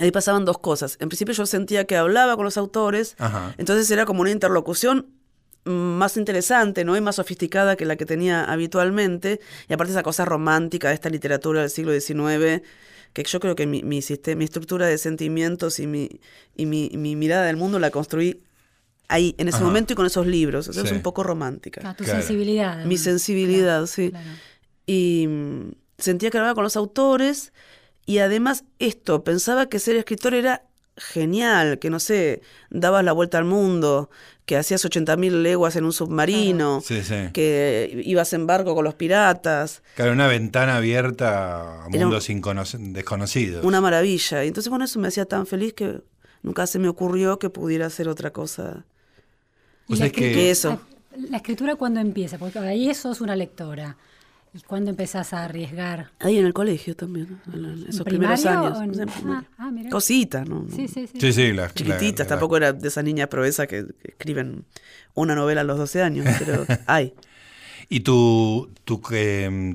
[0.00, 0.96] Ahí pasaban dos cosas.
[0.98, 3.16] En principio yo sentía que hablaba con los autores,
[3.58, 5.06] entonces era como una interlocución
[5.64, 6.96] más interesante, ¿no?
[6.96, 9.40] Y más sofisticada que la que tenía habitualmente.
[9.68, 12.62] Y aparte esa cosa romántica de esta literatura del siglo XIX
[13.22, 16.20] que yo creo que mi, mi, sistema, mi estructura de sentimientos y, mi,
[16.54, 18.42] y mi, mi mirada del mundo la construí
[19.08, 20.68] ahí, en ese momento y con esos libros.
[20.68, 21.80] es un poco romántica.
[21.84, 22.84] Ah, tu sensibilidad.
[22.84, 24.12] Mi sensibilidad, sí.
[24.86, 27.52] Y mm, sentía que hablaba con los autores
[28.04, 30.65] y además esto, pensaba que ser escritor era
[30.96, 34.10] genial, que no sé, dabas la vuelta al mundo,
[34.46, 36.82] que hacías 80.000 leguas en un submarino,
[37.32, 39.82] que ibas en barco con los piratas.
[39.96, 42.28] Claro, una ventana abierta a mundos
[42.78, 43.64] desconocidos.
[43.64, 44.44] Una maravilla.
[44.44, 46.00] Y entonces, bueno, eso me hacía tan feliz que
[46.42, 48.84] nunca se me ocurrió que pudiera hacer otra cosa.
[49.88, 50.80] O sea, que, eso.
[51.30, 53.96] La, escritura cuando empieza, porque ahí eso es una lectora.
[54.56, 56.10] ¿Y cuándo empezás a arriesgar?
[56.20, 58.78] Ahí en el colegio también, en esos primeros años.
[59.26, 60.64] Ah, ah, Cositas, ¿no?
[60.74, 61.20] Sí, sí, sí.
[61.20, 64.64] sí, sí Chiquititas, tampoco era de esa niña proeza que, escriben
[65.14, 67.12] una novela a los 12 años, pero hay.
[67.90, 69.02] ¿Y tu, tu,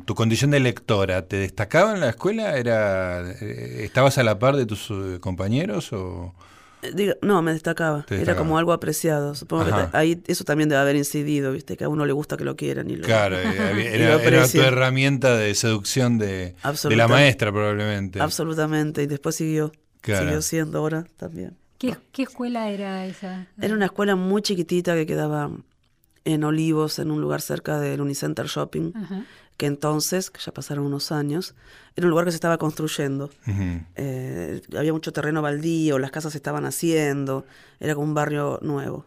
[0.05, 2.57] tu condición de lectora te destacaba en la escuela?
[2.57, 6.33] Era, eh, ¿Estabas a la par de tus eh, compañeros o...?
[7.21, 8.05] No, me destacaba.
[8.09, 9.35] Era como algo apreciado.
[9.35, 11.77] Supongo que ahí eso también debe haber incidido, ¿viste?
[11.77, 12.89] Que a uno le gusta que lo quieran.
[12.89, 18.21] Y lo, claro, era, tu herramienta de seducción de, de, la maestra, probablemente.
[18.21, 19.03] Absolutamente.
[19.03, 19.71] Y después siguió.
[20.03, 21.55] Siguió siendo ahora también.
[21.77, 23.47] ¿Qué, ¿Qué, escuela era esa?
[23.59, 25.51] Era una escuela muy chiquitita que quedaba
[26.25, 28.93] en Olivos, en un lugar cerca del Unicenter Shopping.
[28.95, 29.25] Ajá
[29.61, 31.53] que entonces, que ya pasaron unos años,
[31.95, 33.29] era un lugar que se estaba construyendo.
[33.95, 37.45] Eh, había mucho terreno baldío, las casas se estaban haciendo,
[37.79, 39.05] era como un barrio nuevo.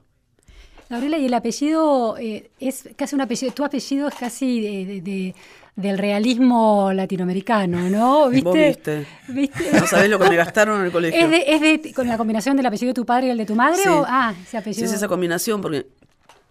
[0.89, 4.61] Gabriela, y el apellido eh, es casi un apellido, tu apellido es casi
[5.01, 5.35] de,
[5.75, 8.29] del realismo latinoamericano, ¿no?
[8.31, 9.09] ¿Viste?
[9.27, 9.73] viste?
[9.73, 11.19] No sabés lo que me gastaron en el colegio.
[11.33, 13.83] ¿Es, de, con la combinación del apellido de tu padre y el de tu madre?
[13.89, 14.79] O, ah, ese apellido.
[14.79, 15.89] Sí, es esa combinación, porque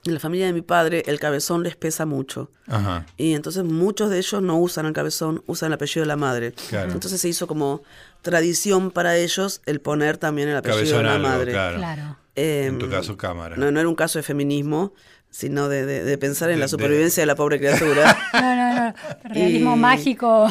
[0.05, 2.51] en la familia de mi padre el cabezón les pesa mucho.
[2.67, 3.05] Ajá.
[3.17, 6.53] Y entonces muchos de ellos no usan el cabezón, usan el apellido de la madre.
[6.69, 6.91] Claro.
[6.91, 7.83] Entonces se hizo como
[8.21, 11.51] tradición para ellos el poner también el apellido Cabezón de la algo, madre.
[11.51, 11.77] claro.
[11.77, 12.17] Claro.
[12.35, 13.55] Eh, En tu caso, cámara.
[13.57, 14.93] No, no era un caso de feminismo,
[15.35, 18.15] sino de, de- de pensar en la supervivencia de, la pobre criatura.
[18.33, 18.93] No, no, no.
[19.33, 20.47] Realismo Y- mágico.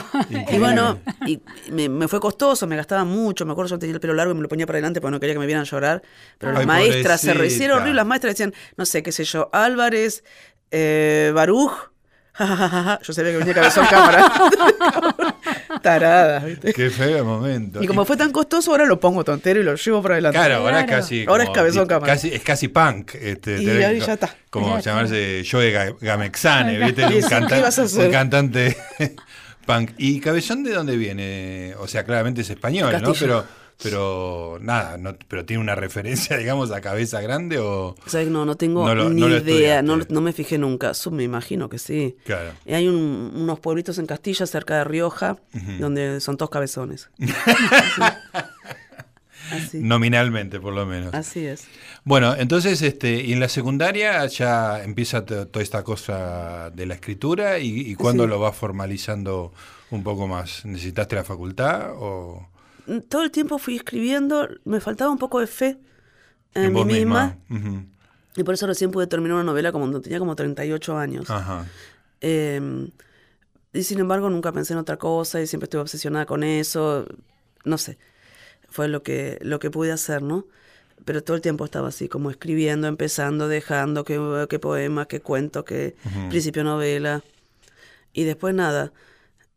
[0.50, 1.40] y bueno, y
[1.70, 3.46] me, me fue costoso, me gastaba mucho.
[3.46, 5.20] Me acuerdo yo tenía el pelo largo y me lo ponía para adelante porque no
[5.20, 6.02] quería que me vieran llorar.
[6.38, 7.94] Pero Ay, las maestras se rehicieron horrible.
[7.94, 10.24] Las maestras decían, no sé, qué sé yo, Álvarez,
[10.72, 11.91] eh, Baruch.
[13.02, 14.32] Yo sabía que venía cabezón cámara.
[15.82, 16.72] Taradas, ¿viste?
[16.72, 17.82] Qué feo momento.
[17.82, 20.38] Y como fue tan costoso, ahora lo pongo tontero y lo llevo para adelante.
[20.38, 21.24] Claro, ahora es casi.
[21.26, 22.12] Ahora como es cabezón cámara.
[22.12, 23.14] Casi, es casi punk.
[23.16, 24.34] Este, Y ahí ya está.
[24.50, 24.90] Como Ya está.
[24.90, 27.04] llamarse Joe Ga- Gamexane, ¿viste?
[27.06, 28.06] Un, canta- ¿qué vas a hacer?
[28.06, 28.76] un cantante
[29.66, 29.90] punk.
[29.98, 31.74] ¿Y Cabezón de dónde viene?
[31.78, 33.12] O sea, claramente es español, ¿no?
[33.18, 33.44] Pero,
[33.82, 37.94] pero nada, no, pero tiene una referencia, digamos, a cabeza grande o.
[38.04, 40.94] O sea, no, no tengo No lo- ni no idea, no, me fijé nunca.
[40.94, 42.16] Su- me imagino que sí.
[42.24, 42.50] Claro.
[42.66, 45.36] Y hay un- unos pueblitos en Castilla, cerca de Rioja,
[45.78, 47.10] donde son todos cabezones.
[49.50, 51.12] Así, Nominalmente, por lo menos.
[51.12, 51.64] así es.
[52.04, 56.94] Bueno, entonces, este, y en la secundaria ya empieza to- toda esta cosa de la
[56.94, 58.30] escritura y, y cuándo Sí.
[58.30, 59.52] lo vas formalizando
[59.90, 60.64] un poco más.
[60.64, 62.48] ¿Necesitaste la facultad o
[63.08, 65.78] Todo el tiempo fui escribiendo, me faltaba un poco de fe
[66.54, 67.38] en, mí misma.
[68.36, 71.30] Y por eso recién pude terminar una novela cuando tenía como 38 años.
[71.30, 71.66] Ajá.
[72.20, 72.90] Eh,
[73.72, 77.06] y sin embargo nunca pensé en otra cosa y siempre estuve obsesionada con eso.
[77.64, 77.98] No sé,
[78.68, 80.46] fue lo que, lo que pude hacer, ¿no?
[81.04, 85.64] Pero todo el tiempo estaba así, como escribiendo, empezando, dejando, que, que poema, que cuento,
[85.64, 85.96] que
[86.28, 87.22] principio novela.
[88.12, 88.92] Y después nada.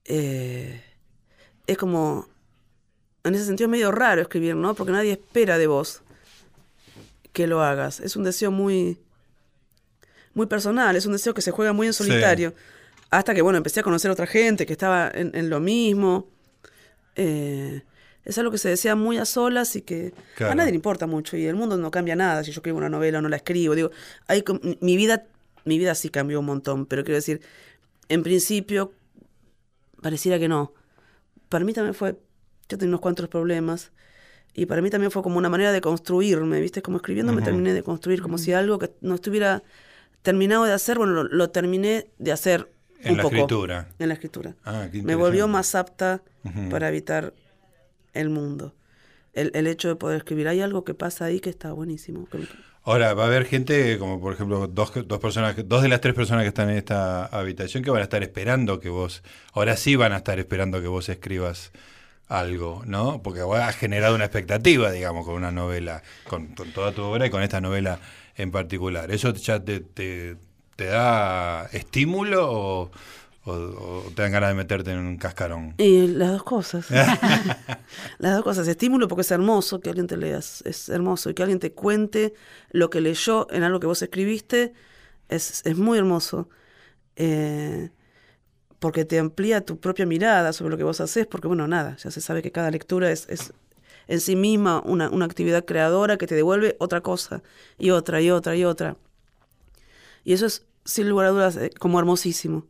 [0.06, 0.82] eh,
[1.68, 2.28] es como,
[3.26, 4.74] en ese sentido medio raro escribir, ¿no?
[4.76, 6.02] Porque nadie espera de vos
[7.34, 8.00] que lo hagas.
[8.00, 8.98] Es un deseo muy,
[10.34, 12.04] muy personal, es un deseo que se juega muy en Sí.
[12.04, 12.54] solitario.
[13.10, 16.28] Hasta que, bueno, empecé a conocer otra gente que estaba en, en lo mismo.
[17.16, 17.82] Eh,
[18.24, 20.54] es algo que se desea muy a solas y que Claro.
[20.54, 21.38] a nadie le importa mucho.
[21.38, 23.76] Y el mundo no cambia nada si yo escribo una novela o no la escribo.
[23.76, 23.92] Digo,
[24.28, 24.44] hay,
[24.82, 25.26] mi, vida,
[25.66, 27.42] mi vida sí cambió un montón, pero quiero decir,
[28.10, 28.94] en principio,
[30.02, 30.74] pareciera que no.
[31.50, 32.18] Para mí también fue,
[32.70, 33.92] yo tenía unos cuantos problemas.
[34.54, 36.82] Y para mí también fue como una manera de construirme, ¿viste?
[36.82, 39.64] Como escribiendo me terminé de construir, como si algo que no estuviera
[40.22, 42.70] terminado de hacer, bueno, lo, lo terminé de hacer
[43.02, 43.36] En un la poco.
[43.36, 43.90] escritura.
[44.00, 44.56] En la escritura.
[44.64, 46.22] Ah, qué me volvió más apta
[46.70, 47.34] para habitar
[48.14, 48.74] el mundo.
[49.34, 50.48] El, el hecho de poder escribir.
[50.48, 52.26] Hay algo que pasa ahí que está buenísimo.
[52.84, 56.14] Ahora, va a haber gente, como por ejemplo, dos, dos personas, dos de las tres
[56.16, 59.98] personas que están en esta habitación que van a estar esperando que vos, ahora sí
[59.98, 61.72] van a estar esperando que vos escribas
[62.28, 63.22] algo, ¿no?
[63.24, 67.30] Porque has generado una expectativa, digamos, con una novela, con, con toda tu obra y
[67.30, 68.00] con esta novela
[68.36, 69.12] en particular.
[69.12, 70.38] ¿Eso ya te, te,
[70.76, 72.92] te da estímulo o,
[73.46, 75.76] o- o te dan ganas de meterte en un cascarón?
[75.78, 76.88] Y las dos cosas.
[78.18, 78.68] las dos cosas.
[78.68, 80.38] Estímulo porque es hermoso que alguien te lea.
[80.40, 81.30] Es, es hermoso.
[81.30, 82.34] Y que alguien te cuente
[82.72, 84.74] lo que leyó en algo que vos escribiste.
[85.30, 86.50] Es, es muy hermoso.
[87.16, 87.90] Eh,
[88.86, 91.26] porque te amplía tu propia mirada sobre lo que vos haces.
[91.26, 93.52] Porque, bueno, nada, ya se sabe que cada lectura es, es
[94.08, 97.42] en sí misma una, una actividad creadora que te devuelve otra cosa.
[97.80, 98.96] Y otra, y otra, y otra.
[100.24, 102.68] Y eso es, sin lugar a dudas, eh, como hermosísimo.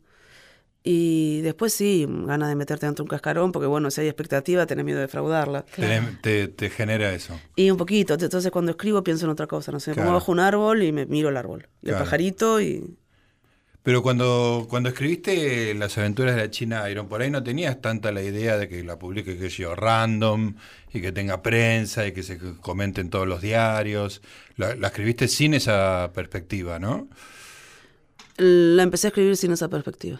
[0.86, 4.66] Y después sí, ganas de meterte dentro de un cascarón, porque bueno, si hay expectativa,
[4.66, 5.66] tenés miedo de defraudarla.
[6.22, 7.38] Te, te genera eso.
[7.58, 10.08] Y un poquito, entonces cuando escribo pienso en otra cosa, no sé, me Claro.
[10.12, 11.68] pongo bajo un árbol y me miro el árbol.
[11.82, 11.98] Y Claro.
[11.98, 12.96] el pajarito y...
[13.86, 18.12] Pero cuando, cuando escribiste Las aventuras de la China Iron, por ahí no tenías tanta
[18.12, 20.56] la idea de que la publique, que yo, random,
[20.92, 24.24] y que tenga prensa, y que se comente en todos los diarios.
[24.58, 27.08] La, la escribiste sin esa perspectiva, ¿no?
[28.38, 30.20] La empecé a escribir sin esa perspectiva.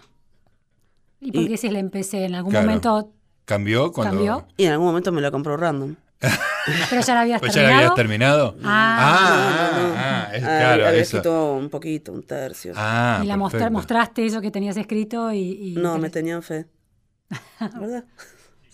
[1.20, 2.24] ¿Y por Y- qué si la empecé?
[2.26, 2.68] En algún Claro.
[2.68, 3.12] momento,
[3.46, 4.12] ¿Cambió cuando...?
[4.24, 4.48] ¿Cambió?
[4.58, 5.96] Y en algún momento me la compró random.
[6.90, 8.54] pero ya la habías ¿Pues ya la habías terminado.
[8.54, 8.70] terminado?
[8.70, 9.78] Ah.
[9.96, 11.18] ah, ah, es Ah, claro, había eso.
[11.18, 12.74] escrito un poquito, un tercio.
[12.76, 15.74] Ah, y la mostra- mostraste eso que tenías escrito y...
[15.74, 16.66] y no, te- me tenían fe.
[17.60, 18.06] ¿Verdad?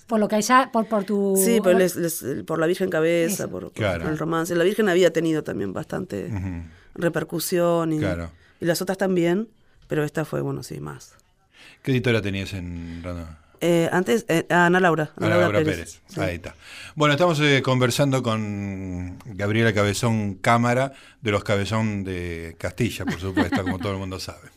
[0.07, 1.35] Por lo que ya, por, por tu...
[1.37, 4.09] Sí, por, les- les- por la Virgen Cabeza, por, por Claro.
[4.09, 4.53] el romance.
[4.55, 6.29] La Virgen había tenido también bastante
[6.95, 8.31] repercusión y, Claro.
[8.59, 9.47] y las otras también,
[9.87, 11.15] pero esta fue, bueno, sí, más.
[11.83, 13.25] ¿Qué editora tenías en Random?
[13.61, 15.11] Eh, antes, eh, Ana Laura.
[15.15, 15.75] Ana, Ana Laura, Laura Pérez.
[15.75, 16.01] Pérez.
[16.07, 16.19] Sí.
[16.19, 16.55] Ahí está.
[16.95, 23.61] Bueno, estamos eh, conversando con Gabriela Cabezón Cámara, de los Cabezón de Castilla, por supuesto,
[23.63, 24.49] como todo el mundo sabe.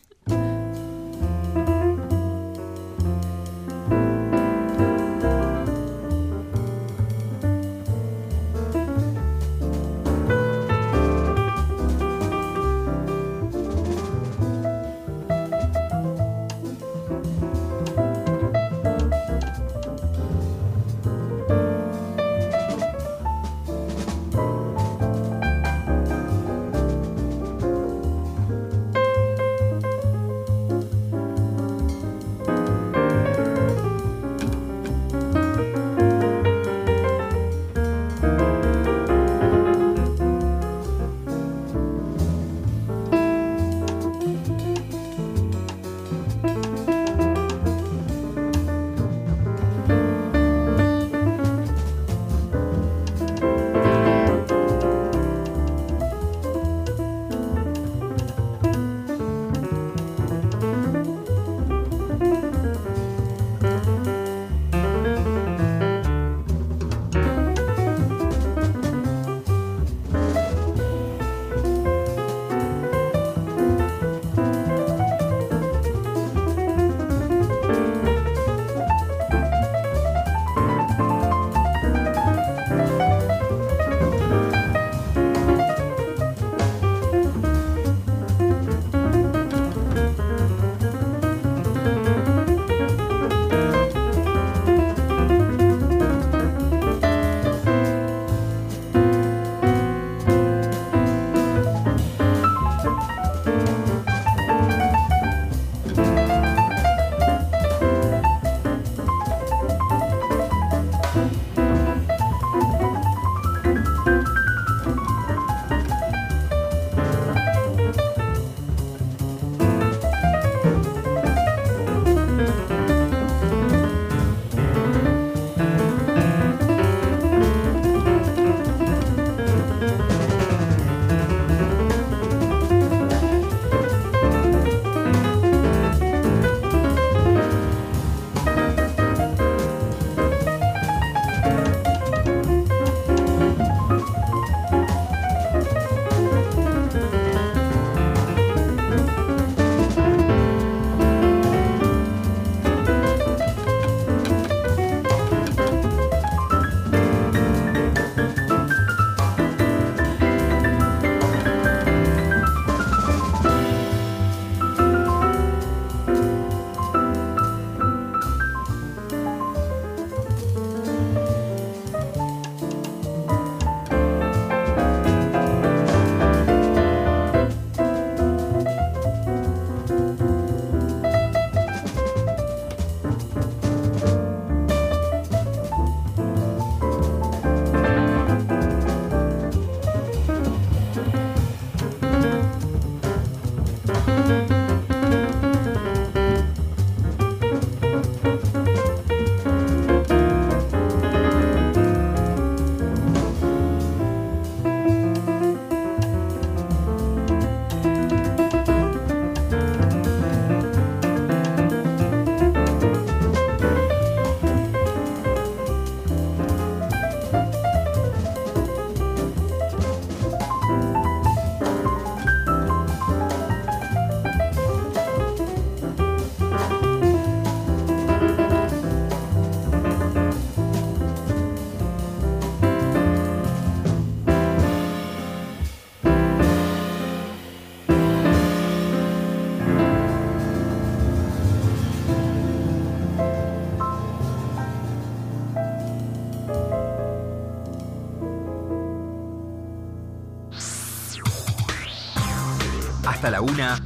[253.25, 253.83] Hasta la una,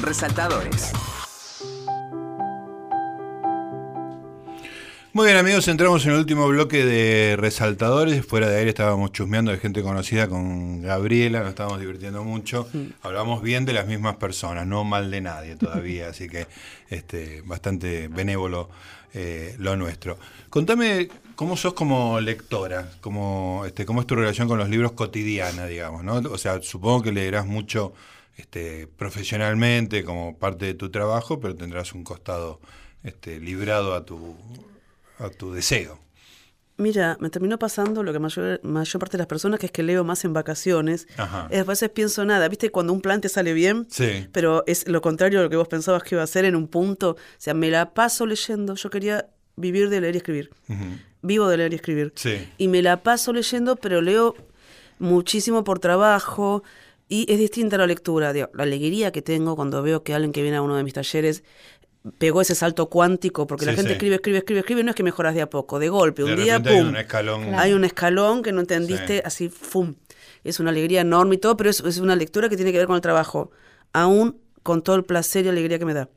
[0.00, 0.92] resaltadores.
[5.12, 8.24] Muy bien amigos, entramos en el último bloque de resaltadores.
[8.24, 12.68] Fuera de aire estábamos chusmeando de gente conocida con Gabriela, nos estábamos divirtiendo mucho.
[13.02, 16.46] Hablamos bien de las mismas personas, no mal de nadie todavía, así que
[16.90, 18.68] este, bastante benévolo
[19.14, 20.16] eh, lo nuestro.
[20.48, 25.66] Contame cómo sos como lectora, cómo, este, cómo es tu relación con los libros cotidiana,
[25.66, 26.18] digamos, ¿no?
[26.30, 27.94] O sea, supongo que leerás mucho
[28.36, 32.60] este, profesionalmente como parte de tu trabajo, pero tendrás un costado
[33.02, 34.36] este, librado a tu
[35.18, 36.00] a tu deseo.
[36.76, 39.84] Mira, me terminó pasando lo que mayor, mayor parte de las personas, que es que
[39.84, 41.06] leo más en vacaciones.
[41.16, 41.46] Ajá.
[41.46, 42.70] a veces pienso nada, ¿viste?
[42.70, 44.26] Cuando un plan te sale bien, sí.
[44.32, 46.66] pero es lo contrario de lo que vos pensabas que iba a ser en un
[46.66, 47.10] punto.
[47.10, 48.74] O sea, me la paso leyendo.
[48.74, 50.50] Yo quería vivir de leer y escribir.
[51.22, 52.12] Vivo de leer y escribir.
[52.16, 52.44] Sí.
[52.58, 54.34] Y me la paso leyendo, pero leo
[54.98, 56.64] muchísimo por trabajo.
[57.14, 60.56] Y es distinta la lectura, la alegría que tengo cuando veo que alguien que viene
[60.56, 61.44] a uno de mis talleres
[62.18, 65.32] pegó ese salto cuántico, porque la gente escribe, escribe, escribe, escribe, no es que mejoras
[65.36, 66.72] de a poco, de golpe, un día, pum.
[66.72, 67.54] Hay un escalón.
[67.54, 69.94] Hay un escalón que no entendiste, así, ¡fum!
[70.42, 72.88] Es una alegría enorme y todo, pero es, es, una lectura que tiene que ver
[72.88, 73.52] con el trabajo,
[73.92, 76.08] aún con todo el placer y alegría que me da.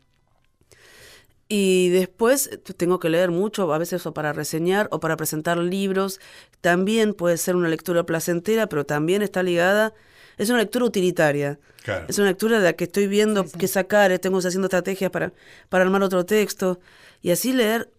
[1.48, 6.20] Y después tengo que leer mucho, a veces o para reseñar o para presentar libros.
[6.60, 9.94] También puede ser una lectura placentera, pero también está ligada
[10.38, 11.60] es una lectura utilitaria.
[12.08, 15.32] Es una lectura de la que estoy viendo qué sacar, tengo haciendo estrategias para,
[15.70, 16.80] para armar otro texto.
[17.22, 17.92] Y así leer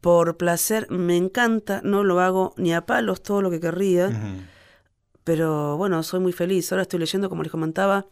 [0.00, 4.10] por placer me encanta, no lo hago ni a palos todo lo que querría,
[5.24, 6.70] pero bueno, soy muy feliz.
[6.70, 8.06] Ahora estoy leyendo, como les comentaba,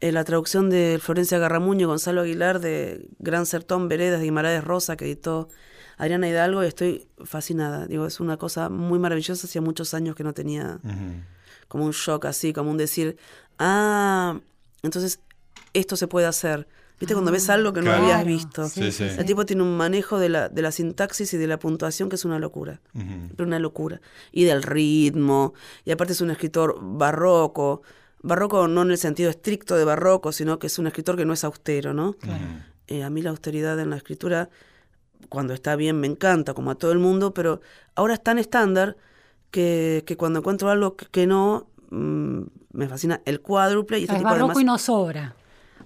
[0.00, 4.62] eh, la traducción de Florencia Garramuño y Gonzalo Aguilar de Gran Sertón Veredas de Guimaraes
[4.62, 5.48] Rosa, que editó
[5.96, 7.86] Adriana Hidalgo, y estoy fascinada.
[7.86, 10.78] Digo, es una cosa muy maravillosa, hacía muchos años que no tenía
[11.68, 13.16] como un shock así, como un decir,
[13.58, 14.40] ah,
[14.82, 15.20] entonces
[15.72, 16.66] esto se puede hacer.
[16.98, 17.12] ¿Viste?
[17.12, 18.66] Cuando ves algo que no habías visto.
[18.74, 22.16] El tipo tiene un manejo de la, de la sintaxis y de la puntuación que
[22.16, 22.80] es una locura.
[22.94, 24.00] Pero una locura.
[24.32, 25.52] Y del ritmo.
[25.84, 27.82] Y aparte es un escritor barroco.
[28.22, 31.34] Barroco no en el sentido estricto de barroco, sino que es un escritor que no
[31.34, 32.16] es austero, ¿no?
[32.86, 34.48] Eh, a mí la austeridad en la escritura,
[35.28, 37.60] cuando está bien, me encanta, como a todo el mundo, pero
[37.94, 38.96] ahora es tan estándar
[39.56, 42.40] que, que cuando encuentro algo que, no, mm,
[42.72, 45.34] me fascina el cuádruple y este tipo barroco y no sobra.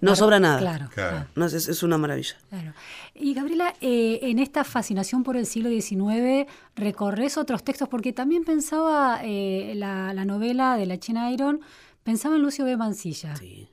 [0.01, 0.59] No sobra nada.
[0.59, 0.89] Claro.
[0.93, 1.27] claro.
[1.37, 2.35] No, es, es, una maravilla.
[2.49, 2.73] Claro.
[3.15, 8.43] Y Gabriela, eh, en esta fascinación por el siglo XIX, recorres otros textos, porque también
[8.43, 11.61] pensaba eh, la, la, novela de la China Iron,
[12.03, 12.77] pensaba en Lucio B.
[12.77, 13.37] Mancilla.
[13.37, 13.70] Sí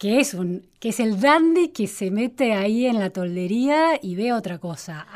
[0.00, 4.14] que es, un, que es el dandy que se mete ahí en la toldería y
[4.14, 5.06] ve otra cosa.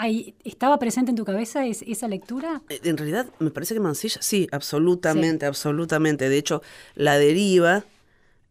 [0.45, 2.61] ¿Estaba presente en tu cabeza esa lectura?
[2.69, 6.29] Eh, en realidad, me parece que Mancilla, sí, absolutamente, absolutamente.
[6.29, 6.61] De hecho,
[6.97, 7.83] la deriva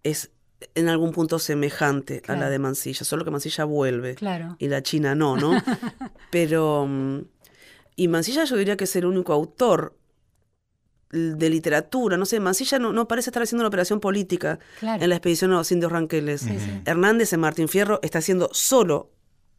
[0.02, 0.32] es
[0.74, 4.56] en algún punto semejante a la de Mancilla, solo que Mancilla vuelve claro.
[4.58, 5.52] y la China no, ¿no?
[6.32, 6.88] Pero...
[6.88, 7.26] Mm,
[7.96, 9.96] y Mancilla yo diría que es el único autor
[11.14, 15.51] de literatura, no sé, Mancilla no, parece estar haciendo una operación política en la expedición
[15.51, 16.45] a los indios ranqueles.
[16.86, 19.11] Hernández en Martín Fierro está haciendo solo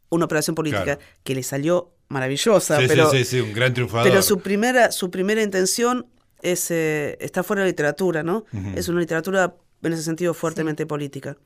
[0.09, 4.07] una operación política que le salió maravillosa, pero, un gran triunfador.
[4.07, 6.07] pero su primera, su primera intención
[6.41, 8.45] es, eh, está fuera de la literatura, ¿no?
[8.75, 11.37] Es una literatura en ese sentido fuertemente política.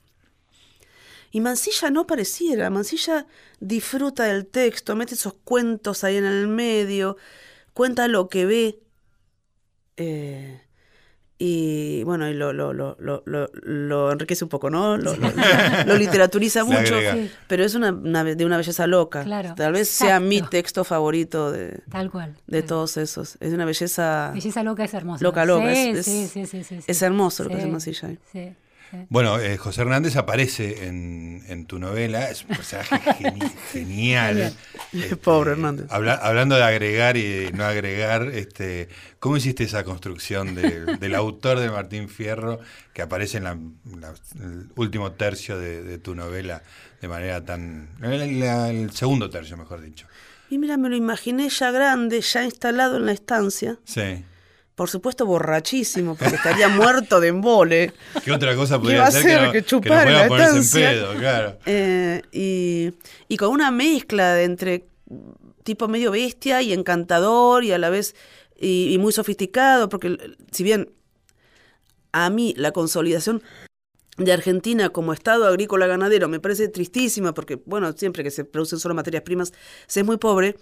[1.31, 3.27] Y Mancilla no pareciera, Mancilla
[3.59, 7.17] disfruta del texto, mete esos cuentos ahí en el medio,
[7.73, 8.79] cuenta lo que ve,
[9.99, 10.61] eh,
[11.41, 14.97] y bueno, y lo, lo, lo, lo, enriquece un poco, ¿no?
[14.97, 15.13] Lo,
[15.97, 16.95] literaturiza mucho,
[17.47, 19.25] pero es una, de una belleza loca.
[19.55, 22.35] Tal vez sea mi texto favorito de, Tal cual.
[22.47, 23.37] de todos esos.
[23.39, 24.31] Es una belleza...
[24.33, 25.23] Belleza loca es hermosa.
[25.23, 25.71] Loca, loca.
[25.71, 28.09] es, es, hermoso lo que hace Masilla.
[28.31, 28.53] Sí.
[29.09, 32.99] Bueno, eh, José Hernández aparece en, tu novela, es un personaje
[33.71, 34.53] genial.
[34.91, 35.87] Este, Pobre Hernández.
[35.89, 42.09] hablando de agregar y no agregar, este, ¿cómo hiciste esa construcción del autor de Martín
[42.09, 42.59] Fierro
[42.93, 46.63] que aparece en el último tercio de, tu novela
[47.01, 47.89] de manera tan...
[48.01, 50.07] el segundo tercio, mejor dicho.
[50.49, 53.77] Y mira, me lo imaginé ya grande, ya instalado en la estancia.
[53.83, 54.23] Sí
[54.79, 57.91] por supuesto borrachísimo, porque estaría muerto de embole.
[58.23, 61.57] ¿Qué otra cosa podría ser que, chupar en la Pedo, claro.
[61.65, 62.93] Eh,
[63.27, 64.85] y, con una mezcla de entre
[65.65, 68.15] tipo medio bestia y encantador y a la vez
[68.57, 70.15] y, muy sofisticado, porque
[70.49, 70.89] si bien
[72.13, 73.43] a mí la consolidación
[74.15, 78.79] de Argentina como Estado agrícola ganadero me parece tristísima, porque bueno, siempre que se producen
[78.79, 79.51] solo materias primas
[79.87, 80.55] se es muy pobre,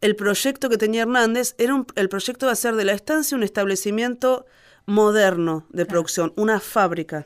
[0.00, 4.46] el proyecto que tenía Hernández era el proyecto de hacer de la estancia un establecimiento
[4.86, 7.24] moderno de producción, una fábrica.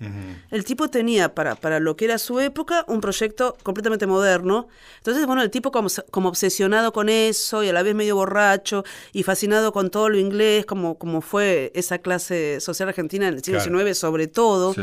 [0.50, 4.68] El tipo tenía, para, para lo que era su época, un proyecto completamente moderno.
[4.98, 8.84] Entonces, bueno, el tipo como, como obsesionado con eso y a la vez medio borracho
[9.12, 13.42] y fascinado con todo lo inglés, como, como fue esa clase social argentina en el
[13.42, 14.74] siglo XIX sobre todo.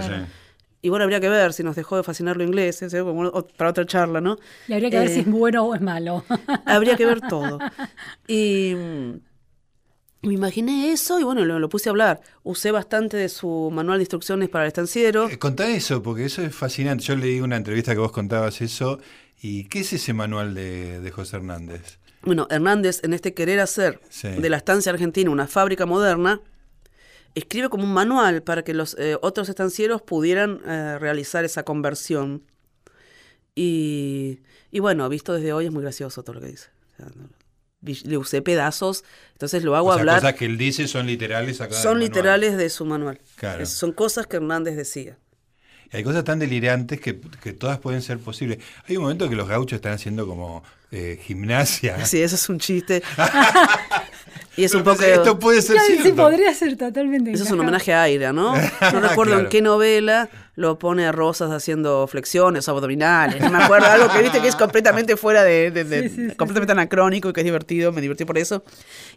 [0.86, 3.04] Y bueno, habría que ver si nos dejó de fascinar lo inglés, ¿eh?
[3.58, 4.38] para otra charla, ¿no?
[4.68, 6.24] Y habría que ver si es eh, bueno o es malo.
[6.68, 7.58] Habría que ver todo.
[8.28, 8.76] Y
[10.22, 12.22] me imaginé eso y bueno, lo, puse a hablar.
[12.44, 15.28] Usé bastante de su manual de instrucciones para el estanciero.
[15.28, 17.04] Eh, contá eso, porque eso es fascinante.
[17.04, 19.00] Yo leí una entrevista que vos contabas eso.
[19.42, 21.98] ¿Y qué es ese manual de, José Hernández?
[22.22, 26.42] Bueno, Hernández, en este querer hacer de la estancia argentina una fábrica moderna,
[27.36, 32.44] escribe como un manual para que los eh, otros estancieros pudieran eh, realizar esa conversión.
[33.54, 34.40] Y,
[34.72, 36.70] y, bueno, visto desde hoy es muy gracioso todo lo que dice
[37.86, 40.22] le usé pedazos, entonces lo hago o sea, hablar.
[40.22, 43.20] cosas que él dice son literales acá Son literales de su manual.
[43.66, 45.18] son cosas que Hernández decía.
[45.92, 48.60] hay cosas tan delirantes que, que, todas pueden ser posibles.
[48.88, 52.06] Hay un momento que los gauchos están haciendo como eh, gimnasia.
[52.06, 53.04] Sí, eso es un chiste.
[54.58, 55.04] y es un poco.
[55.04, 57.32] Esto puede ser Sí, podría ser totalmente.
[57.32, 58.54] Eso es un homenaje a Aira, ¿no?
[58.94, 63.42] No recuerdo en qué novela lo pone a Rosas haciendo flexiones abdominales.
[63.42, 66.34] No me acuerdo, algo que viste que es completamente fuera de.
[66.38, 68.64] completamente anacrónico y que es divertido, me divertí por eso.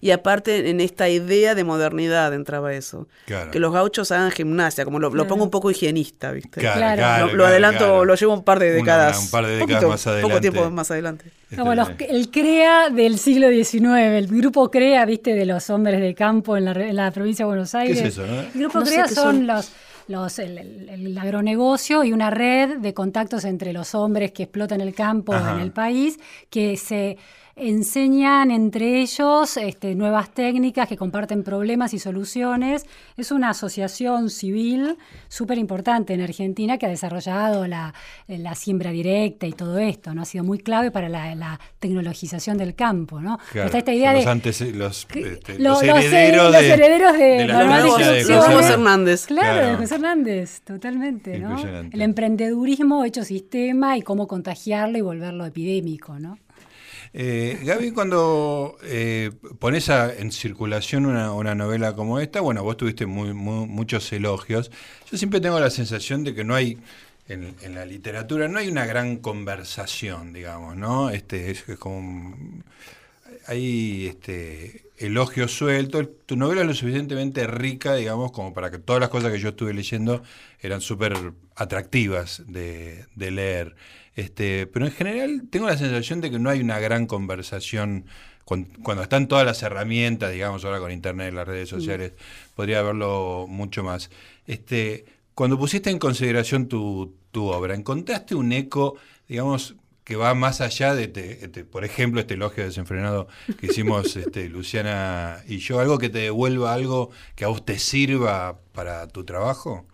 [0.00, 3.06] Y aparte, en esta idea de modernidad entraba eso.
[3.52, 6.60] Que los gauchos hagan gimnasia, como lo, pongo un poco higienista, ¿viste?
[6.60, 9.18] Claro, lo, adelanto, lo llevo un par de décadas.
[9.18, 10.28] un par de décadas más adelante.
[10.28, 11.24] Poco tiempo más adelante.
[11.56, 13.84] Como los, el CREA del siglo XIX,
[14.16, 18.00] el grupo CREA, viste, de los hombres de campo en la, provincia de Buenos Aires.
[18.00, 18.24] ¿Qué es eso?
[18.24, 19.72] El grupo CREA son, los
[20.08, 25.34] los, el, agronegocio y una red de contactos entre los hombres que explotan el campo
[25.34, 26.18] en el país,
[26.50, 27.18] que se
[27.60, 32.86] enseñan entre ellos este, nuevas técnicas que comparten problemas y soluciones.
[33.16, 34.96] Es una asociación civil
[35.28, 37.92] súper importante en Argentina que ha desarrollado la,
[38.54, 40.22] siembra directa y todo esto, ¿no?
[40.22, 43.38] Ha sido muy clave para la, tecnologización del campo, ¿no?
[43.54, 44.24] esta idea de...
[44.74, 49.26] Los, este, los, herederos, de, la José Hernández.
[49.26, 51.56] Claro, de José Hernández, totalmente, ¿no?
[51.92, 56.38] El emprendedurismo hecho sistema y cómo contagiarlo y volverlo epidémico, ¿no?
[57.12, 64.12] Eh, Gaby, cuando eh, pones en circulación una, novela como esta, bueno, vos tuviste muchos
[64.12, 64.70] elogios.
[65.10, 66.78] Yo siempre tengo la sensación de que no hay,
[67.28, 71.10] en, la literatura, no hay una gran conversación, digamos, ¿no?
[71.10, 72.36] Este, es, como.
[73.46, 76.08] hay este, elogios sueltos.
[76.26, 79.50] Tu novela es lo suficientemente rica, digamos, como para que todas las cosas que yo
[79.50, 80.22] estuve leyendo
[80.60, 81.14] eran súper
[81.56, 83.74] atractivas de leer.
[84.18, 88.06] Este, pero en general tengo la sensación de que no hay una gran conversación
[88.44, 92.14] cuando, están todas las herramientas, digamos ahora con internet, las redes sociales,
[92.56, 94.10] podría haberlo mucho más.
[94.44, 95.04] Este,
[95.36, 98.96] cuando pusiste en consideración tu, obra, ¿encontraste un eco,
[99.28, 101.04] digamos, que va más allá de,
[101.40, 103.28] este, por ejemplo, este elogio desenfrenado
[103.60, 107.78] que hicimos este, Luciana y yo, algo que te devuelva algo que a vos te
[107.78, 109.86] sirva para tu trabajo?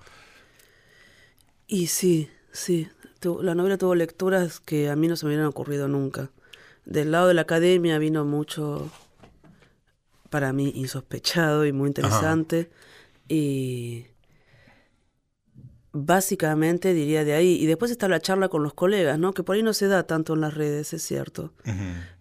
[1.67, 2.89] Y sí, sí,
[3.25, 6.31] la novela tuvo lecturas que a mí no se me hubieran ocurrido nunca.
[6.85, 8.91] Del lado de la academia vino mucho,
[10.31, 12.71] para mí, insospechado y muy interesante.
[13.29, 14.07] Y
[15.93, 17.55] básicamente diría de ahí.
[17.61, 19.33] Y después está la charla con los colegas, ¿no?
[19.33, 21.53] Que por ahí no se da tanto en las redes, es cierto.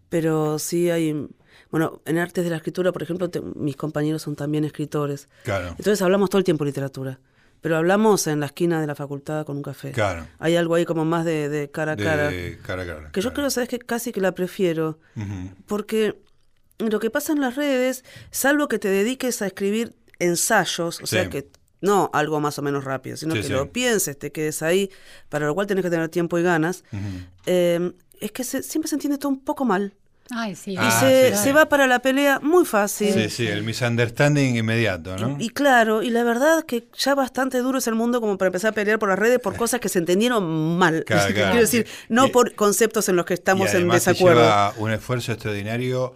[0.10, 1.28] Pero sí hay...
[1.72, 5.28] Bueno, en artes de la escritura, por ejemplo, mis compañeros son también escritores.
[5.44, 5.70] Claro.
[5.70, 7.20] Entonces hablamos todo el tiempo de literatura.
[7.64, 9.94] Pero hablamos en la esquina de la facultad con un café.
[9.94, 10.28] Claro.
[10.38, 12.30] Hay algo ahí como más de, cara a cara.
[12.30, 13.12] De cara a cara.
[13.14, 15.00] Que yo creo, sabes que casi que la prefiero.
[15.66, 16.22] Porque
[16.78, 21.30] lo que pasa en las redes, salvo que te dediques a escribir ensayos, o sea
[21.30, 21.48] que
[21.80, 24.92] no algo más o menos rápido, sino que lo pienses, te quedes ahí,
[25.30, 26.84] para lo cual tienes que tener tiempo y ganas,
[27.46, 29.94] eh, es que siempre se entiende todo un poco mal.
[30.30, 30.72] Ay, sí.
[30.72, 33.14] Y ah, se, va para la pelea muy fácil.
[33.14, 35.36] Sí, sí, el misunderstanding inmediato, ¿no?
[35.40, 38.72] Y, claro, y la verdad que ya bastante duro es el mundo como para empezar
[38.72, 41.04] a pelear por las redes por cosas que se entendieron mal.
[41.08, 44.42] Quiero decir, no por conceptos en los que estamos en desacuerdo.
[44.42, 46.16] Lleva un esfuerzo extraordinario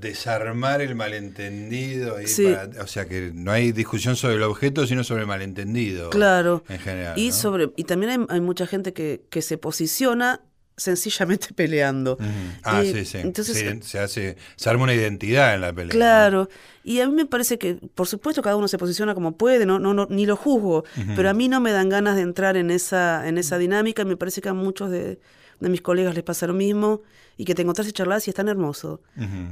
[0.00, 2.16] desarmar el malentendido.
[2.16, 6.10] o sea, que no hay discusión sobre el objeto, sino sobre el malentendido.
[6.10, 6.64] Claro.
[6.68, 7.18] En general.
[7.18, 10.40] Y, sobre, y también hay, hay mucha gente que, que se posiciona
[10.76, 12.18] sencillamente peleando.
[12.62, 13.18] Ah, sí, sí.
[13.18, 15.90] Entonces, se, hace, se arma una identidad en la pelea.
[15.90, 16.48] Claro.
[16.84, 19.78] Y a mí me parece que, por supuesto, cada uno se posiciona como puede, no,
[19.78, 22.70] no, no ni lo juzgo, pero a mí no me dan ganas de entrar en
[22.70, 24.04] esa, en esa dinámica.
[24.04, 25.20] Me parece que a muchos de,
[25.60, 27.02] mis colegas les pasa lo mismo
[27.36, 29.00] y que te encontrás y charlas y es tan hermoso.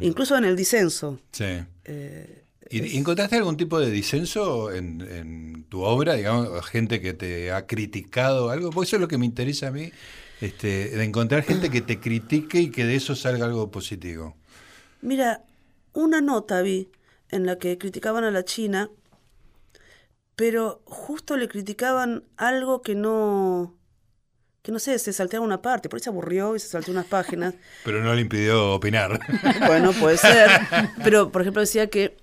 [0.00, 1.20] Incluso en el disenso.
[1.30, 1.60] Sí.
[1.84, 7.66] Eh, ¿Y encontraste algún tipo de disenso en, tu obra, digamos, gente que te ha
[7.66, 8.70] criticado algo?
[8.70, 9.90] Porque eso es lo que me interesa a mí,
[10.40, 14.36] este, de encontrar gente que te critique y que de eso salga algo positivo.
[15.02, 15.44] Mira,
[15.92, 16.90] una nota vi
[17.30, 18.90] en la que criticaban a la China,
[20.36, 23.76] pero justo le criticaban algo que no
[24.62, 27.06] que no sé, se salteaba una parte, por ahí se aburrió y se saltó unas
[27.06, 27.54] páginas.
[27.84, 29.18] Pero no le impidió opinar.
[29.66, 30.50] bueno, puede ser.
[31.02, 32.16] Pero, por ejemplo, decía que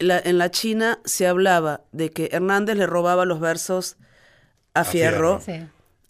[0.00, 3.96] en la China se hablaba de que Hernández le robaba los versos
[4.74, 5.40] a, Fierro,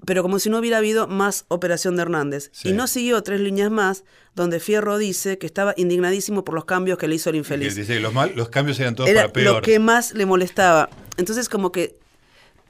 [0.06, 2.50] pero como si no hubiera habido más operación de Hernández.
[2.64, 6.98] Y no siguió tres líneas más, donde Fierro dice que estaba indignadísimo por los cambios
[6.98, 7.74] que le hizo el infeliz.
[7.74, 9.56] Dice que los, los cambios eran todos para peor.
[9.56, 10.88] Lo que más le molestaba.
[11.16, 11.98] Entonces, como que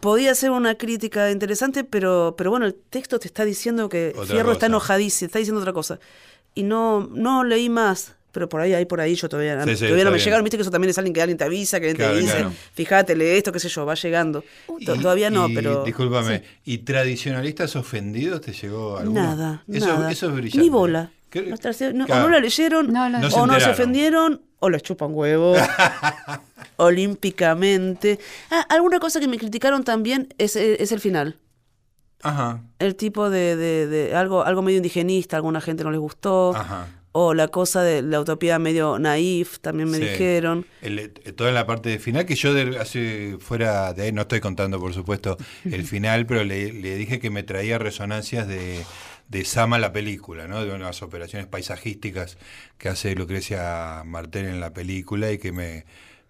[0.00, 4.52] podía ser una crítica interesante, pero, pero bueno, el texto te está diciendo que Fierro
[4.52, 6.00] está enojadísimo, está diciendo otra cosa.
[6.54, 10.10] Y no, no leí más, pero por ahí, ahí por ahí yo todavía, todavía no
[10.10, 10.44] me llegaron.
[10.44, 13.16] Viste que eso también es alguien que alguien te avisa, que alguien te dice, fíjate,
[13.16, 14.44] lee esto, qué sé yo, va llegando.
[14.84, 15.84] todavía no, pero.
[15.84, 19.20] Discúlpame, ¿y tradicionalistas ofendidos te llegó alguno?
[19.20, 20.12] Nada, eso, nada.
[20.12, 20.58] Eso es brillante.
[20.58, 21.10] Ni bola.
[21.94, 25.54] No, o no la leyeron, o no se ofendieron, o les chupan huevo.
[26.80, 28.18] olímpicamente.
[28.50, 31.36] Ah, alguna cosa que me criticaron también es, es el final.
[32.22, 32.62] Ajá.
[32.78, 36.54] El tipo de, de, algo, algo medio indigenista, a alguna gente no les gustó.
[36.54, 36.88] Ajá.
[37.12, 40.64] O la cosa de la utopía medio naif, también me dijeron.
[40.80, 44.78] El, toda la parte de final, que yo de, fuera de ahí, no estoy contando
[44.78, 48.84] por supuesto el final, pero le, le dije que me traía resonancias de,
[49.30, 50.64] de Sama la película, ¿no?
[50.64, 52.36] de unas operaciones paisajísticas
[52.78, 55.84] que hace Lucrecia Martel en la película y que me,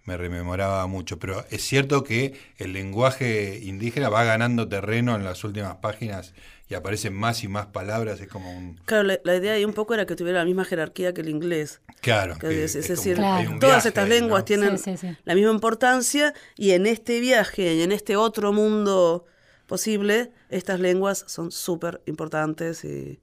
[0.05, 1.17] me rememoraba mucho.
[1.17, 6.33] Pero es cierto que el lenguaje indígena va ganando terreno en las últimas páginas
[6.71, 8.79] y aparecen más y más palabras, es como un...
[8.85, 11.81] Claro, la, idea ahí un poco era que tuviera la misma jerarquía que el inglés.
[11.99, 12.37] Claro.
[12.49, 13.19] es, decir,
[13.59, 14.79] todas estas lenguas tienen
[15.25, 19.25] la misma importancia y en este viaje y en este otro mundo
[19.67, 23.19] posible, estas lenguas son súper importantes y,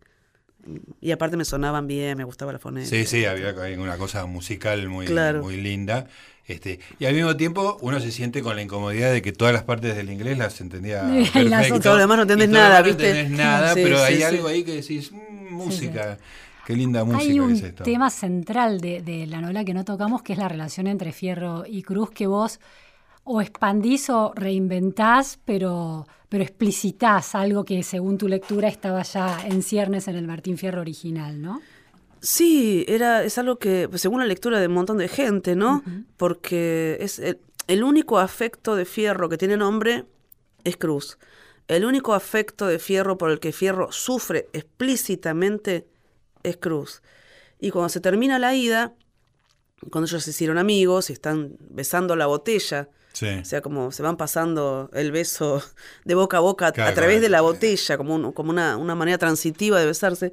[1.00, 2.94] y aparte me sonaban bien, me gustaba la fonética.
[2.94, 5.08] Sí, sí, había una cosa musical muy,
[5.40, 6.06] muy linda.
[6.48, 9.64] Este, y al mismo tiempo uno se siente con la incomodidad de que todas las
[9.64, 11.76] partes del inglés las entendía perfecto.
[11.76, 13.02] Y todo lo demás no entendés nada, ¿viste?
[13.02, 16.18] No entendés nada, pero hay algo ahí que decís, mm, música.
[16.64, 17.84] Qué linda música Hay un es esto.
[17.84, 21.64] tema central de, de, la novela que no tocamos, que es la relación entre Fierro
[21.66, 22.60] y Cruz, que vos
[23.24, 29.62] o expandís o reinventás, pero, pero explicitás algo que según tu lectura estaba ya en
[29.62, 31.60] ciernes en el Martín Fierro original, ¿no?
[32.20, 35.82] Sí, era, es algo que, pues, según la lectura de un montón de gente, ¿no?
[36.16, 40.04] Porque es el, único afecto de Fierro que tiene nombre
[40.64, 41.18] es Cruz.
[41.68, 45.86] El único afecto de Fierro por el que Fierro sufre explícitamente
[46.42, 47.02] es Cruz.
[47.60, 48.94] Y cuando se termina la ida,
[49.90, 54.16] cuando ellos se hicieron amigos y están besando la botella, o sea, como se van
[54.16, 55.62] pasando el beso
[56.04, 59.80] de boca a boca a través de la botella, como, como una, una, manera transitiva
[59.80, 60.32] de besarse,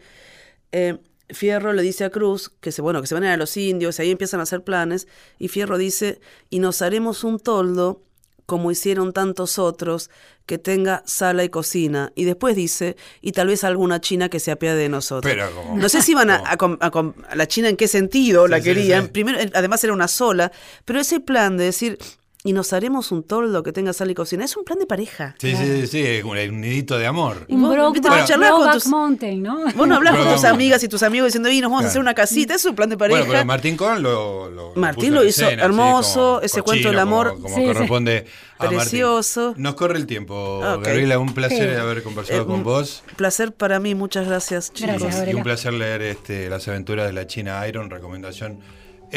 [0.72, 3.38] eh, Fierro le dice a Cruz que se, bueno, que se van a ir a
[3.38, 5.08] los indios, y ahí empiezan a hacer planes,
[5.40, 6.20] y Fierro dice,
[6.50, 8.02] y nos haremos un toldo,
[8.46, 10.12] como hicieron tantos otros,
[10.46, 12.12] que tenga sala y cocina.
[12.16, 15.36] Y después dice, y tal vez alguna china que se apiade de nosotros.
[15.74, 19.08] no sé si iban a, a, la china en qué sentido la querían.
[19.08, 20.52] Primero, además era una sola,
[20.86, 21.98] pero ese plan de decir,
[22.46, 24.46] y nos haremos un toldo que tenga sal y cocina.
[24.46, 25.34] Es un plan de pareja.
[25.40, 27.44] Sí, sí, sí, es un, nidito de amor.
[27.48, 29.64] Y vos, con tus, Mountain, ¿no?
[29.76, 32.00] Vos no hablas con tus amigas y tus amigos diciendo, y nos vamos a hacer
[32.00, 32.54] una casita.
[32.54, 33.22] Es un plan de pareja.
[33.22, 37.36] Bueno, pero Martín Cohen lo, Martín lo hizo hermoso, ese cuento del amor.
[37.42, 38.28] Como, corresponde
[38.60, 39.56] a Precioso.
[39.58, 41.18] Nos corre el tiempo, Gabriela.
[41.18, 43.04] Un placer haber conversado eh, con vos.
[43.16, 45.02] Placer para mí, muchas gracias, chicos.
[45.02, 48.60] Gracias, y un placer leer este, Las aventuras de la China Iron, recomendación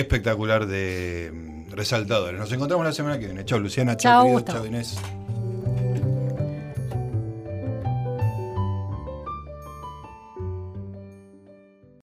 [0.01, 2.38] espectacular de mm, resaltadores.
[2.38, 3.44] Nos encontramos la semana que viene.
[3.44, 3.96] Chao, Luciana.
[3.96, 4.99] Chao, Chao, Inés.